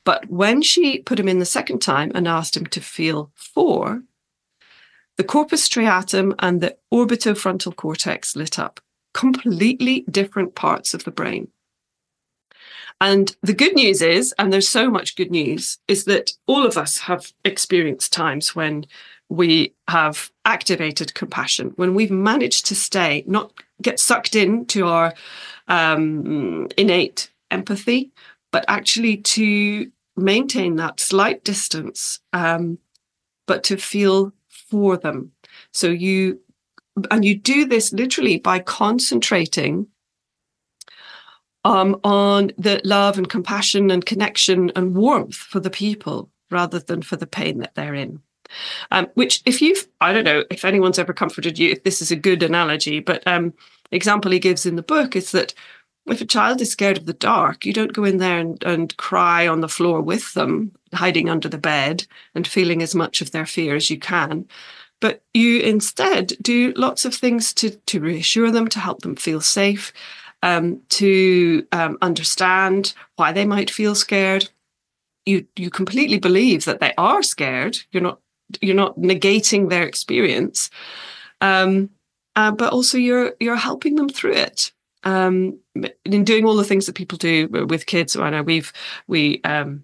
But 0.04 0.28
when 0.28 0.64
she 0.64 1.04
put 1.04 1.20
him 1.20 1.28
in 1.28 1.38
the 1.38 1.46
second 1.46 1.84
time 1.84 2.12
and 2.16 2.28
asked 2.28 2.58
him 2.58 2.66
to 2.66 2.82
feel 2.82 3.30
for, 3.36 4.02
the 5.18 5.24
corpus 5.24 5.70
striatum 5.70 6.34
and 6.40 6.62
the 6.62 6.78
orbitofrontal 6.92 7.76
cortex 7.76 8.36
lit 8.36 8.58
up, 8.58 8.80
completely 9.14 10.04
different 10.10 10.56
parts 10.56 10.96
of 10.96 11.04
the 11.04 11.12
brain. 11.12 11.50
And 13.00 13.36
the 13.44 13.54
good 13.54 13.76
news 13.76 14.02
is, 14.02 14.34
and 14.40 14.52
there's 14.52 14.68
so 14.68 14.90
much 14.90 15.16
good 15.16 15.30
news, 15.30 15.78
is 15.88 16.06
that 16.06 16.32
all 16.48 16.66
of 16.66 16.76
us 16.76 17.02
have 17.02 17.34
experienced 17.44 18.14
times 18.14 18.56
when 18.56 18.88
we 19.30 19.74
have 19.88 20.32
activated 20.46 21.14
compassion, 21.14 21.74
when 21.76 21.96
we've 21.96 22.12
managed 22.12 22.66
to 22.68 22.76
stay, 22.76 23.24
not 23.28 23.52
get 23.82 24.00
sucked 24.00 24.36
into 24.36 24.88
our 24.88 25.14
um, 25.68 26.68
innate 26.78 27.32
empathy, 27.52 28.12
but 28.52 28.66
actually 28.68 29.18
to 29.18 29.92
maintain 30.16 30.76
that 30.78 31.00
slight 31.00 31.44
distance, 31.44 32.20
um, 32.34 32.78
but 33.48 33.64
to 33.64 33.78
feel 33.78 34.32
for 34.48 34.96
them. 34.98 35.32
So 35.74 35.88
you, 35.88 36.40
and 37.12 37.26
you 37.26 37.36
do 37.38 37.66
this 37.66 37.92
literally 37.92 38.38
by 38.38 38.60
concentrating 38.60 39.88
um, 41.66 42.00
on 42.04 42.52
the 42.58 42.80
love 42.84 43.18
and 43.18 43.28
compassion 43.28 43.90
and 43.90 44.06
connection 44.06 44.72
and 44.76 44.96
warmth 44.96 45.36
for 45.36 45.60
the 45.60 45.72
people 45.72 46.30
rather 46.52 46.80
than 46.80 47.02
for 47.02 47.16
the 47.16 47.28
pain 47.28 47.58
that 47.58 47.74
they're 47.74 47.96
in. 47.96 48.22
Um, 48.92 49.08
which, 49.16 49.42
if 49.46 49.62
you've, 49.62 49.88
I 50.02 50.14
don't 50.14 50.24
know 50.24 50.44
if 50.50 50.66
anyone's 50.66 51.00
ever 51.00 51.14
comforted 51.14 51.58
you, 51.60 51.72
if 51.72 51.84
this 51.84 52.02
is 52.02 52.12
a 52.12 52.16
good 52.16 52.44
analogy, 52.44 53.00
but 53.00 53.26
um, 53.28 53.54
example 53.92 54.32
he 54.32 54.40
gives 54.40 54.66
in 54.66 54.76
the 54.76 54.84
book 54.84 55.16
is 55.16 55.32
that 55.32 55.54
if 56.08 56.22
a 56.22 56.26
child 56.26 56.62
is 56.62 56.72
scared 56.72 56.98
of 56.98 57.06
the 57.06 57.14
dark, 57.14 57.66
you 57.66 57.74
don't 57.74 57.94
go 57.94 58.04
in 58.04 58.18
there 58.18 58.38
and, 58.40 58.64
and 58.64 58.96
cry 58.98 59.48
on 59.48 59.62
the 59.62 59.68
floor 59.68 60.02
with 60.02 60.34
them, 60.34 60.72
hiding 60.94 61.30
under 61.30 61.50
the 61.50 61.58
bed 61.58 62.06
and 62.36 62.48
feeling 62.48 62.84
as 62.84 62.94
much 62.94 63.22
of 63.22 63.32
their 63.32 63.46
fear 63.46 63.76
as 63.76 63.90
you 63.90 63.98
can. 63.98 64.48
But 65.02 65.24
you 65.34 65.60
instead 65.62 66.34
do 66.42 66.74
lots 66.76 67.06
of 67.06 67.14
things 67.14 67.54
to, 67.56 67.72
to 67.72 68.00
reassure 68.00 68.52
them, 68.52 68.68
to 68.70 68.80
help 68.80 69.02
them 69.02 69.16
feel 69.16 69.42
safe, 69.42 69.92
um, 70.44 70.82
to 70.90 71.66
um, 71.72 71.98
understand 72.02 72.94
why 73.16 73.32
they 73.32 73.46
might 73.46 73.72
feel 73.72 73.96
scared. 73.96 74.50
You 75.26 75.48
you 75.56 75.72
completely 75.72 76.20
believe 76.20 76.66
that 76.66 76.80
they 76.80 76.94
are 77.00 77.24
scared. 77.24 77.80
You're 77.92 78.04
not 78.04 78.20
you're 78.62 78.76
not 78.76 78.98
negating 78.98 79.70
their 79.70 79.84
experience, 79.84 80.70
um, 81.42 81.90
uh, 82.36 82.52
but 82.52 82.74
also 82.74 82.98
you're 82.98 83.34
you're 83.40 83.56
helping 83.56 83.96
them 83.96 84.10
through 84.10 84.34
it 84.34 84.72
um, 85.04 85.58
in 86.06 86.24
doing 86.24 86.46
all 86.46 86.56
the 86.56 86.64
things 86.64 86.86
that 86.86 86.96
people 86.96 87.18
do 87.18 87.48
with 87.48 87.86
kids. 87.86 88.16
I 88.16 88.30
know 88.30 88.44
we've 88.44 88.74
we 89.08 89.42
um, 89.44 89.84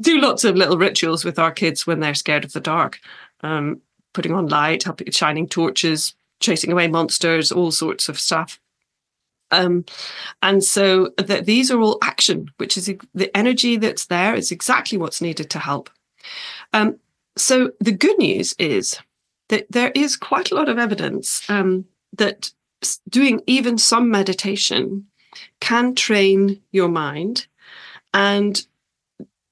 do 0.00 0.20
lots 0.20 0.44
of 0.44 0.56
little 0.56 0.78
rituals 0.78 1.24
with 1.24 1.38
our 1.38 1.52
kids 1.52 1.86
when 1.86 2.00
they're 2.00 2.14
scared 2.14 2.44
of 2.44 2.52
the 2.52 2.60
dark, 2.60 3.00
um, 3.42 3.80
putting 4.12 4.32
on 4.32 4.48
light, 4.48 4.84
helping, 4.84 5.10
shining 5.10 5.48
torches, 5.48 6.14
chasing 6.40 6.72
away 6.72 6.88
monsters, 6.88 7.50
all 7.50 7.70
sorts 7.70 8.08
of 8.08 8.18
stuff. 8.18 8.60
Um, 9.52 9.84
and 10.42 10.62
so 10.62 11.10
that 11.18 11.44
these 11.46 11.70
are 11.70 11.80
all 11.80 11.98
action, 12.02 12.50
which 12.58 12.76
is 12.76 12.92
the 13.14 13.36
energy 13.36 13.76
that's 13.76 14.06
there 14.06 14.34
is 14.34 14.52
exactly 14.52 14.96
what's 14.96 15.20
needed 15.20 15.50
to 15.50 15.58
help. 15.58 15.90
Um, 16.72 16.98
so 17.40 17.72
the 17.80 17.92
good 17.92 18.18
news 18.18 18.54
is 18.58 18.98
that 19.48 19.66
there 19.70 19.92
is 19.94 20.16
quite 20.16 20.50
a 20.50 20.54
lot 20.54 20.68
of 20.68 20.78
evidence 20.78 21.48
um, 21.50 21.84
that 22.16 22.52
doing 23.08 23.42
even 23.46 23.78
some 23.78 24.10
meditation 24.10 25.06
can 25.60 25.94
train 25.94 26.60
your 26.72 26.88
mind 26.88 27.46
and 28.14 28.66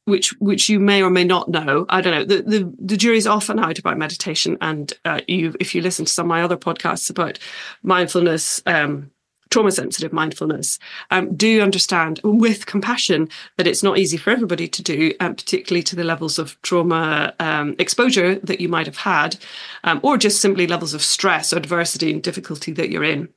which 0.04 0.30
which 0.40 0.68
you 0.68 0.80
may 0.80 1.02
or 1.02 1.10
may 1.10 1.24
not 1.24 1.48
know. 1.48 1.84
I 1.88 2.00
don't 2.00 2.14
know. 2.14 2.24
The 2.24 2.42
the, 2.42 2.74
the 2.78 2.96
jury's 2.96 3.26
often 3.26 3.58
out 3.58 3.78
about 3.78 3.98
meditation, 3.98 4.56
and 4.60 4.92
uh, 5.04 5.20
you 5.28 5.54
if 5.60 5.74
you 5.74 5.82
listen 5.82 6.06
to 6.06 6.10
some 6.10 6.26
of 6.26 6.30
my 6.30 6.42
other 6.42 6.56
podcasts 6.56 7.10
about 7.10 7.38
mindfulness, 7.82 8.62
um, 8.64 9.10
trauma 9.50 9.70
sensitive 9.70 10.12
mindfulness, 10.12 10.78
um, 11.10 11.34
do 11.34 11.60
understand 11.60 12.20
with 12.24 12.66
compassion 12.66 13.28
that 13.56 13.66
it's 13.66 13.82
not 13.82 13.98
easy 13.98 14.16
for 14.16 14.30
everybody 14.30 14.68
to 14.68 14.82
do, 14.82 15.12
um, 15.20 15.34
particularly 15.34 15.82
to 15.82 15.96
the 15.96 16.04
levels 16.04 16.38
of 16.38 16.60
trauma 16.62 17.34
um, 17.40 17.74
exposure 17.78 18.36
that 18.36 18.60
you 18.60 18.68
might 18.68 18.86
have 18.86 18.98
had, 18.98 19.36
um, 19.84 20.00
or 20.02 20.16
just 20.16 20.40
simply 20.40 20.66
levels 20.66 20.94
of 20.94 21.02
stress, 21.02 21.52
or 21.52 21.56
adversity, 21.56 22.12
and 22.12 22.22
difficulty 22.22 22.72
that 22.72 22.90
you're 22.90 23.04
in 23.04 23.28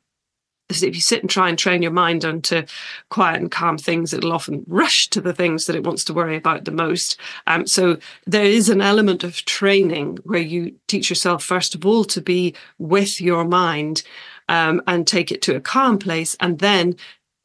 if 0.81 0.95
you 0.95 1.01
sit 1.01 1.21
and 1.21 1.29
try 1.29 1.49
and 1.49 1.57
train 1.57 1.81
your 1.81 1.91
mind 1.91 2.23
onto 2.23 2.63
quiet 3.09 3.41
and 3.41 3.51
calm 3.51 3.77
things, 3.77 4.13
it'll 4.13 4.33
often 4.33 4.63
rush 4.67 5.09
to 5.09 5.21
the 5.21 5.33
things 5.33 5.65
that 5.65 5.75
it 5.75 5.83
wants 5.83 6.03
to 6.05 6.13
worry 6.13 6.37
about 6.37 6.65
the 6.65 6.71
most. 6.71 7.17
Um, 7.47 7.67
so 7.67 7.97
there 8.25 8.45
is 8.45 8.69
an 8.69 8.81
element 8.81 9.23
of 9.23 9.43
training 9.45 10.19
where 10.23 10.41
you 10.41 10.73
teach 10.87 11.09
yourself, 11.09 11.43
first 11.43 11.75
of 11.75 11.85
all, 11.85 12.05
to 12.05 12.21
be 12.21 12.55
with 12.77 13.19
your 13.19 13.43
mind 13.43 14.03
um, 14.51 14.81
and 14.85 15.07
take 15.07 15.31
it 15.31 15.41
to 15.43 15.55
a 15.55 15.61
calm 15.61 15.97
place. 15.97 16.35
And 16.41 16.59
then 16.59 16.95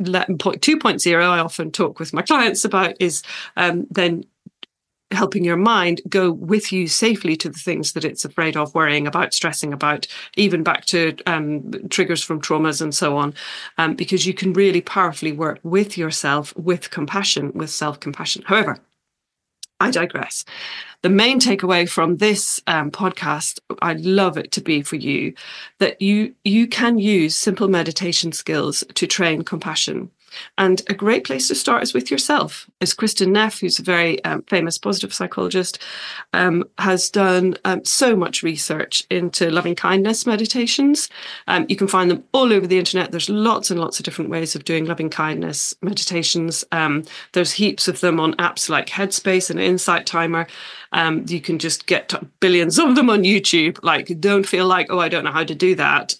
point 0.04 0.60
2.0, 0.60 1.22
I 1.22 1.38
often 1.38 1.70
talk 1.70 1.98
with 1.98 2.12
my 2.12 2.21
clients 2.21 2.64
about 2.64 2.95
is 3.00 3.23
um, 3.56 3.86
then 3.90 4.25
helping 5.12 5.45
your 5.45 5.56
mind 5.56 6.02
go 6.08 6.32
with 6.32 6.73
you 6.73 6.88
safely 6.88 7.36
to 7.36 7.49
the 7.49 7.58
things 7.58 7.92
that 7.92 8.04
it's 8.04 8.25
afraid 8.25 8.56
of, 8.56 8.75
worrying 8.75 9.06
about, 9.06 9.32
stressing 9.32 9.73
about, 9.73 10.08
even 10.36 10.64
back 10.64 10.84
to 10.86 11.16
um, 11.26 11.71
triggers 11.90 12.25
from 12.25 12.40
traumas 12.40 12.82
and 12.82 12.92
so 12.92 13.16
on, 13.16 13.32
um, 13.78 13.95
because 13.95 14.26
you 14.26 14.34
can 14.34 14.52
really 14.52 14.80
powerfully 14.80 15.30
work 15.30 15.60
with 15.62 15.97
yourself 15.97 16.54
with 16.56 16.90
compassion, 16.90 17.52
with 17.54 17.71
self 17.71 18.00
compassion. 18.00 18.42
However, 18.47 18.78
I 19.78 19.91
digress. 19.91 20.45
The 21.02 21.10
main 21.10 21.39
takeaway 21.39 21.89
from 21.89 22.17
this 22.17 22.60
um, 22.67 22.91
podcast, 22.91 23.58
I'd 23.82 24.00
love 24.00 24.39
it 24.39 24.50
to 24.52 24.62
be 24.62 24.82
for 24.82 24.97
you 24.97 25.34
that 25.78 26.00
you 26.00 26.34
you 26.45 26.67
can 26.67 26.99
use 26.99 27.36
simple 27.36 27.69
meditation 27.69 28.32
skills 28.32 28.82
to 28.95 29.06
train 29.06 29.43
compassion. 29.43 30.10
And 30.58 30.82
a 30.88 30.94
great 30.94 31.25
place 31.25 31.49
to 31.49 31.54
start 31.54 31.82
is 31.82 31.94
with 31.94 32.10
yourself. 32.10 32.68
As 32.80 32.94
Kristin 32.94 33.28
Neff, 33.28 33.60
who's 33.60 33.78
a 33.78 33.82
very 33.82 34.22
um, 34.25 34.42
famous 34.42 34.78
positive 34.78 35.12
psychologist, 35.12 35.82
um, 36.32 36.64
has 36.78 37.10
done 37.10 37.56
um, 37.64 37.84
so 37.84 38.16
much 38.16 38.42
research 38.42 39.04
into 39.10 39.50
loving 39.50 39.75
kindness 39.75 40.26
meditations. 40.26 41.08
Um, 41.46 41.66
you 41.68 41.76
can 41.76 41.88
find 41.88 42.10
them 42.10 42.25
all 42.32 42.52
over 42.52 42.66
the 42.66 42.78
internet. 42.78 43.10
There's 43.10 43.30
lots 43.30 43.70
and 43.70 43.80
lots 43.80 43.99
of 43.99 44.04
different 44.04 44.30
ways 44.30 44.54
of 44.54 44.64
doing 44.64 44.84
loving 44.84 45.10
kindness 45.10 45.75
meditations. 45.82 46.64
Um, 46.72 47.04
there's 47.32 47.52
heaps 47.52 47.88
of 47.88 48.00
them 48.00 48.20
on 48.20 48.34
apps 48.34 48.68
like 48.68 48.88
Headspace 48.88 49.50
and 49.50 49.60
Insight 49.60 50.06
Timer. 50.06 50.46
Um, 50.92 51.25
you 51.28 51.40
can 51.40 51.58
just 51.58 51.86
get 51.86 52.12
billions 52.40 52.78
of 52.78 52.94
them 52.94 53.10
on 53.10 53.22
YouTube. 53.22 53.78
Like, 53.82 54.20
don't 54.20 54.46
feel 54.46 54.66
like, 54.66 54.86
oh, 54.90 54.99
I 54.99 55.08
don't 55.08 55.25
know 55.25 55.32
how 55.32 55.44
to 55.44 55.54
do 55.54 55.75
that. 55.75 56.16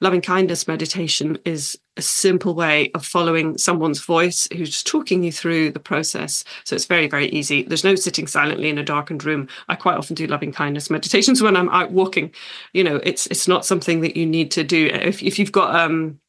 Loving 0.00 0.20
kindness 0.20 0.68
meditation 0.68 1.38
is 1.44 1.78
a 1.96 2.02
simple 2.02 2.54
way 2.54 2.90
of 2.94 3.04
following 3.04 3.58
someone's 3.58 4.00
voice 4.00 4.46
who's 4.56 4.82
talking 4.82 5.22
you 5.24 5.32
through 5.32 5.72
the 5.72 5.80
process. 5.80 6.44
So 6.64 6.76
it's 6.76 6.84
very, 6.84 7.08
very 7.08 7.28
easy. 7.28 7.64
There's 7.64 7.84
no 7.84 7.96
sitting 7.96 8.26
silently 8.26 8.68
in 8.68 8.78
a 8.78 8.84
darkened 8.84 9.24
room. 9.24 9.48
I 9.68 9.74
quite 9.74 9.96
often 9.96 10.14
do 10.14 10.26
loving 10.26 10.52
kindness 10.52 10.90
meditations 10.90 11.42
when 11.42 11.56
I'm 11.56 11.68
out 11.70 11.90
walking. 11.90 12.32
You 12.72 12.84
know, 12.84 12.96
it's 13.02 13.26
it's 13.26 13.48
not 13.48 13.66
something 13.66 14.00
that 14.00 14.16
you 14.16 14.26
need 14.26 14.50
to 14.52 14.64
do. 14.64 14.86
If 14.86 15.22
if 15.22 15.38
you've 15.38 15.52
got 15.52 15.74
um 15.74 16.20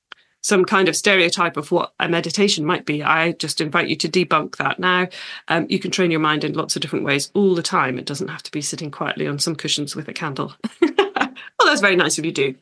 some 0.42 0.64
kind 0.64 0.88
of 0.88 0.96
stereotype 0.96 1.58
of 1.58 1.72
what 1.72 1.94
a 2.00 2.08
meditation 2.08 2.66
might 2.66 2.86
be, 2.86 3.04
I 3.04 3.34
just 3.34 3.60
invite 3.60 3.90
you 3.90 3.96
to 3.98 4.08
debunk 4.08 4.56
that 4.56 4.80
now. 4.80 5.08
Um, 5.50 5.68
you 5.70 5.80
can 5.80 5.92
train 5.92 6.12
your 6.12 6.22
mind 6.22 6.46
in 6.46 6.54
lots 6.54 6.78
of 6.78 6.82
different 6.82 7.04
ways 7.04 7.30
all 7.34 7.56
the 7.56 7.62
time. 7.62 8.00
It 8.00 8.06
doesn't 8.06 8.30
have 8.30 8.44
to 8.44 8.52
be 8.52 8.62
sitting 8.62 8.90
quietly 8.90 9.28
on 9.28 9.38
some 9.38 9.54
cushions 9.54 9.98
with 9.98 10.08
a 10.08 10.14
candle. 10.14 10.54
well, 10.82 11.34
that's 11.66 11.82
very 11.82 11.98
nice 11.98 12.18
if 12.18 12.26
you 12.26 12.32
do. 12.32 12.56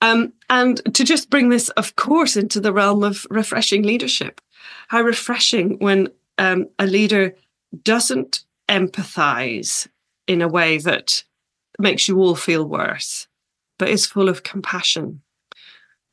Um, 0.00 0.32
and 0.48 0.80
to 0.94 1.04
just 1.04 1.30
bring 1.30 1.48
this, 1.48 1.68
of 1.70 1.96
course, 1.96 2.36
into 2.36 2.60
the 2.60 2.72
realm 2.72 3.02
of 3.02 3.26
refreshing 3.30 3.82
leadership. 3.82 4.40
How 4.88 5.02
refreshing 5.02 5.78
when 5.78 6.08
um, 6.38 6.68
a 6.78 6.86
leader 6.86 7.34
doesn't 7.82 8.44
empathize 8.68 9.88
in 10.26 10.42
a 10.42 10.48
way 10.48 10.78
that 10.78 11.24
makes 11.78 12.08
you 12.08 12.18
all 12.18 12.34
feel 12.34 12.64
worse, 12.64 13.26
but 13.78 13.88
is 13.88 14.06
full 14.06 14.28
of 14.28 14.42
compassion. 14.42 15.22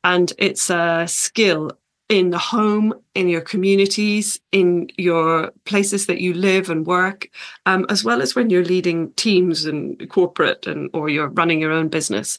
And 0.02 0.32
it's 0.38 0.70
a 0.70 1.06
skill 1.06 1.70
in 2.08 2.30
the 2.30 2.38
home, 2.38 2.94
in 3.14 3.28
your 3.28 3.40
communities, 3.40 4.38
in 4.52 4.88
your 4.96 5.50
places 5.64 6.06
that 6.06 6.20
you 6.20 6.32
live 6.34 6.70
and 6.70 6.86
work, 6.86 7.28
um, 7.66 7.84
as 7.88 8.04
well 8.04 8.22
as 8.22 8.34
when 8.34 8.48
you're 8.48 8.64
leading 8.64 9.12
teams 9.12 9.64
and 9.64 10.08
corporate 10.08 10.66
and 10.66 10.88
or 10.92 11.08
you're 11.08 11.28
running 11.28 11.60
your 11.60 11.72
own 11.72 11.88
business. 11.88 12.38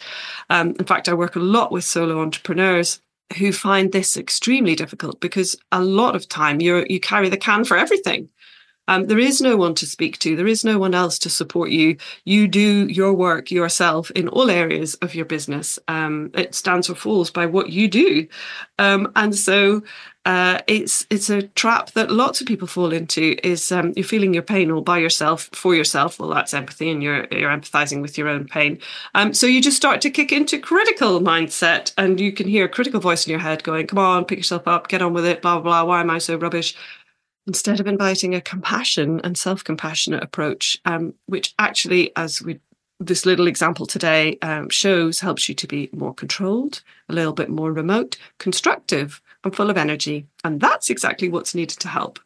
Um, 0.49 0.69
in 0.79 0.85
fact, 0.85 1.09
I 1.09 1.13
work 1.13 1.35
a 1.35 1.39
lot 1.39 1.71
with 1.71 1.83
solo 1.83 2.21
entrepreneurs 2.21 3.01
who 3.37 3.51
find 3.51 3.91
this 3.91 4.15
extremely 4.15 4.73
difficult 4.73 5.19
because 5.19 5.57
a 5.71 5.83
lot 5.83 6.15
of 6.15 6.29
time 6.29 6.61
you 6.61 6.85
you 6.89 6.99
carry 6.99 7.27
the 7.27 7.37
can 7.37 7.65
for 7.65 7.77
everything. 7.77 8.29
Um, 8.87 9.05
there 9.07 9.19
is 9.19 9.41
no 9.41 9.57
one 9.57 9.75
to 9.75 9.85
speak 9.85 10.19
to. 10.19 10.35
There 10.35 10.47
is 10.47 10.63
no 10.63 10.77
one 10.79 10.93
else 10.93 11.19
to 11.19 11.29
support 11.29 11.69
you. 11.69 11.97
You 12.25 12.47
do 12.47 12.87
your 12.87 13.13
work 13.13 13.51
yourself 13.51 14.11
in 14.11 14.27
all 14.29 14.49
areas 14.49 14.95
of 14.95 15.15
your 15.15 15.25
business. 15.25 15.79
Um, 15.87 16.31
it 16.33 16.55
stands 16.55 16.89
or 16.89 16.95
falls 16.95 17.31
by 17.31 17.45
what 17.45 17.69
you 17.69 17.87
do, 17.87 18.27
um, 18.79 19.11
and 19.15 19.35
so 19.35 19.83
uh, 20.27 20.59
it's 20.67 21.07
it's 21.09 21.29
a 21.29 21.43
trap 21.43 21.91
that 21.91 22.11
lots 22.11 22.41
of 22.41 22.47
people 22.47 22.67
fall 22.67 22.91
into. 22.91 23.37
Is 23.47 23.71
um, 23.71 23.93
you're 23.95 24.03
feeling 24.03 24.33
your 24.33 24.43
pain 24.43 24.69
all 24.69 24.81
by 24.81 24.97
yourself 24.97 25.49
for 25.53 25.73
yourself. 25.73 26.19
Well, 26.19 26.29
that's 26.29 26.53
empathy, 26.53 26.89
and 26.89 27.01
you're 27.01 27.25
you're 27.31 27.49
empathizing 27.49 28.01
with 28.01 28.17
your 28.17 28.27
own 28.27 28.45
pain. 28.45 28.77
Um, 29.15 29.33
so 29.33 29.47
you 29.47 29.61
just 29.61 29.77
start 29.77 30.01
to 30.01 30.09
kick 30.09 30.33
into 30.33 30.59
critical 30.59 31.21
mindset, 31.21 31.93
and 31.97 32.19
you 32.19 32.33
can 32.33 32.45
hear 32.45 32.65
a 32.65 32.69
critical 32.69 32.99
voice 32.99 33.25
in 33.25 33.31
your 33.31 33.39
head 33.39 33.63
going, 33.63 33.87
"Come 33.87 33.99
on, 33.99 34.25
pick 34.25 34.37
yourself 34.39 34.67
up, 34.67 34.89
get 34.89 35.01
on 35.01 35.13
with 35.13 35.25
it." 35.25 35.41
Blah 35.41 35.61
blah 35.61 35.63
blah. 35.63 35.83
Why 35.85 36.01
am 36.01 36.09
I 36.09 36.17
so 36.17 36.35
rubbish? 36.35 36.75
Instead 37.47 37.79
of 37.79 37.87
inviting 37.87 38.35
a 38.35 38.41
compassion 38.41 39.21
and 39.23 39.37
self 39.37 39.63
compassionate 39.63 40.21
approach, 40.21 40.77
um, 40.85 41.13
which 41.25 41.55
actually, 41.57 42.11
as 42.15 42.41
we 42.41 42.59
this 42.99 43.25
little 43.25 43.47
example 43.47 43.85
today 43.85 44.37
um, 44.41 44.69
shows, 44.69 45.19
helps 45.19 45.47
you 45.47 45.55
to 45.55 45.67
be 45.67 45.89
more 45.93 46.13
controlled, 46.13 46.81
a 47.09 47.13
little 47.13 47.33
bit 47.33 47.49
more 47.49 47.71
remote, 47.71 48.17
constructive, 48.39 49.21
and 49.43 49.55
full 49.55 49.69
of 49.69 49.77
energy. 49.77 50.25
And 50.43 50.59
that's 50.59 50.89
exactly 50.89 51.29
what's 51.29 51.53
needed 51.53 51.79
to 51.79 51.87
help. 51.87 52.19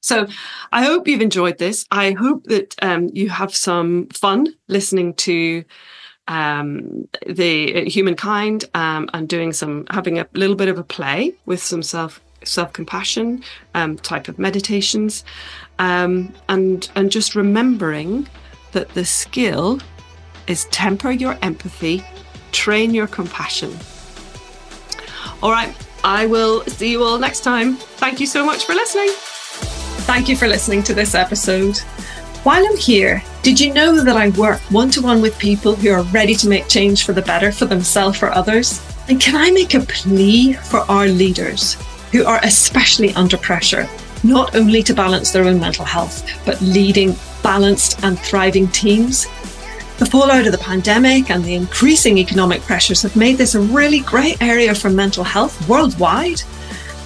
So 0.00 0.26
I 0.72 0.84
hope 0.84 1.08
you've 1.08 1.22
enjoyed 1.22 1.58
this. 1.58 1.86
I 1.90 2.10
hope 2.10 2.44
that 2.44 2.74
um, 2.82 3.08
you 3.12 3.30
have 3.30 3.54
some 3.54 4.08
fun 4.08 4.48
listening 4.68 5.14
to 5.14 5.64
um, 6.28 7.08
the 7.26 7.88
humankind 7.88 8.64
um, 8.74 9.08
and 9.14 9.28
doing 9.28 9.52
some 9.52 9.86
having 9.90 10.18
a 10.18 10.26
little 10.34 10.56
bit 10.56 10.68
of 10.68 10.78
a 10.78 10.84
play 10.84 11.34
with 11.46 11.62
some 11.62 11.82
self 11.82 12.20
self 12.46 12.72
compassion 12.72 13.42
um, 13.74 13.96
type 13.96 14.28
of 14.28 14.38
meditations, 14.38 15.24
um, 15.78 16.32
and 16.48 16.90
and 16.94 17.10
just 17.10 17.34
remembering 17.34 18.28
that 18.72 18.88
the 18.90 19.04
skill 19.04 19.80
is 20.46 20.66
temper 20.66 21.10
your 21.10 21.38
empathy, 21.42 22.04
train 22.52 22.92
your 22.92 23.06
compassion. 23.06 23.76
All 25.42 25.50
right, 25.50 25.74
I 26.02 26.26
will 26.26 26.64
see 26.64 26.90
you 26.90 27.02
all 27.02 27.18
next 27.18 27.40
time. 27.40 27.76
Thank 27.76 28.20
you 28.20 28.26
so 28.26 28.44
much 28.44 28.64
for 28.64 28.74
listening. 28.74 29.10
Thank 30.06 30.28
you 30.28 30.36
for 30.36 30.46
listening 30.46 30.82
to 30.84 30.94
this 30.94 31.14
episode. 31.14 31.78
While 32.44 32.66
I'm 32.66 32.76
here, 32.76 33.22
did 33.42 33.58
you 33.58 33.72
know 33.72 34.04
that 34.04 34.16
I 34.16 34.28
work 34.30 34.60
one 34.70 34.90
to 34.90 35.00
one 35.00 35.22
with 35.22 35.38
people 35.38 35.74
who 35.74 35.90
are 35.90 36.02
ready 36.04 36.34
to 36.34 36.48
make 36.48 36.68
change 36.68 37.06
for 37.06 37.14
the 37.14 37.22
better 37.22 37.50
for 37.50 37.64
themselves 37.64 38.22
or 38.22 38.30
others? 38.30 38.82
And 39.08 39.18
can 39.18 39.34
I 39.34 39.50
make 39.50 39.72
a 39.72 39.80
plea 39.80 40.52
for 40.52 40.80
our 40.90 41.06
leaders 41.06 41.76
who 42.14 42.24
are 42.24 42.38
especially 42.44 43.12
under 43.14 43.36
pressure, 43.36 43.88
not 44.22 44.54
only 44.54 44.84
to 44.84 44.94
balance 44.94 45.32
their 45.32 45.46
own 45.46 45.58
mental 45.58 45.84
health, 45.84 46.24
but 46.46 46.60
leading 46.60 47.16
balanced 47.42 48.04
and 48.04 48.16
thriving 48.16 48.68
teams? 48.68 49.24
The 49.98 50.06
fallout 50.06 50.46
of 50.46 50.52
the 50.52 50.58
pandemic 50.58 51.28
and 51.28 51.44
the 51.44 51.56
increasing 51.56 52.18
economic 52.18 52.62
pressures 52.62 53.02
have 53.02 53.16
made 53.16 53.36
this 53.36 53.56
a 53.56 53.60
really 53.60 53.98
great 53.98 54.40
area 54.40 54.76
for 54.76 54.90
mental 54.90 55.24
health 55.24 55.68
worldwide. 55.68 56.40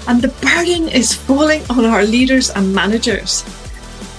And 0.07 0.21
the 0.21 0.29
burden 0.29 0.91
is 0.91 1.15
falling 1.15 1.63
on 1.71 1.87
our 1.87 2.05
leaders 2.05 2.51
and 2.51 2.75
managers. 2.75 3.45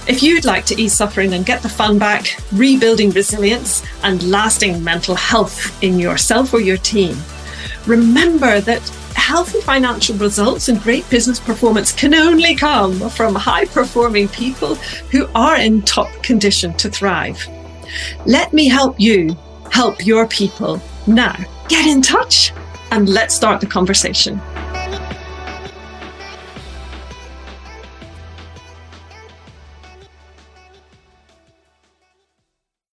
If 0.08 0.24
you'd 0.24 0.44
like 0.44 0.66
to 0.66 0.80
ease 0.80 0.92
suffering 0.92 1.34
and 1.34 1.46
get 1.46 1.62
the 1.62 1.68
fun 1.68 2.00
back, 2.00 2.36
rebuilding 2.50 3.10
resilience 3.10 3.84
and 4.02 4.28
lasting 4.28 4.82
mental 4.82 5.14
health 5.14 5.80
in 5.84 6.00
yourself 6.00 6.52
or 6.52 6.60
your 6.60 6.78
team, 6.78 7.16
remember 7.86 8.60
that 8.60 8.82
healthy 9.20 9.60
financial 9.60 10.16
results 10.16 10.68
and 10.68 10.80
great 10.80 11.08
business 11.10 11.38
performance 11.38 11.92
can 11.92 12.14
only 12.14 12.54
come 12.54 13.08
from 13.10 13.34
high 13.34 13.66
performing 13.66 14.28
people 14.28 14.74
who 15.12 15.28
are 15.34 15.56
in 15.56 15.82
top 15.82 16.10
condition 16.22 16.74
to 16.74 16.88
thrive. 16.88 17.46
Let 18.26 18.52
me 18.52 18.66
help 18.66 18.98
you 18.98 19.36
help 19.70 20.04
your 20.04 20.26
people 20.26 20.80
now. 21.06 21.36
Get 21.68 21.86
in 21.86 22.02
touch 22.02 22.52
and 22.90 23.08
let's 23.08 23.34
start 23.34 23.60
the 23.60 23.66
conversation. 23.66 24.40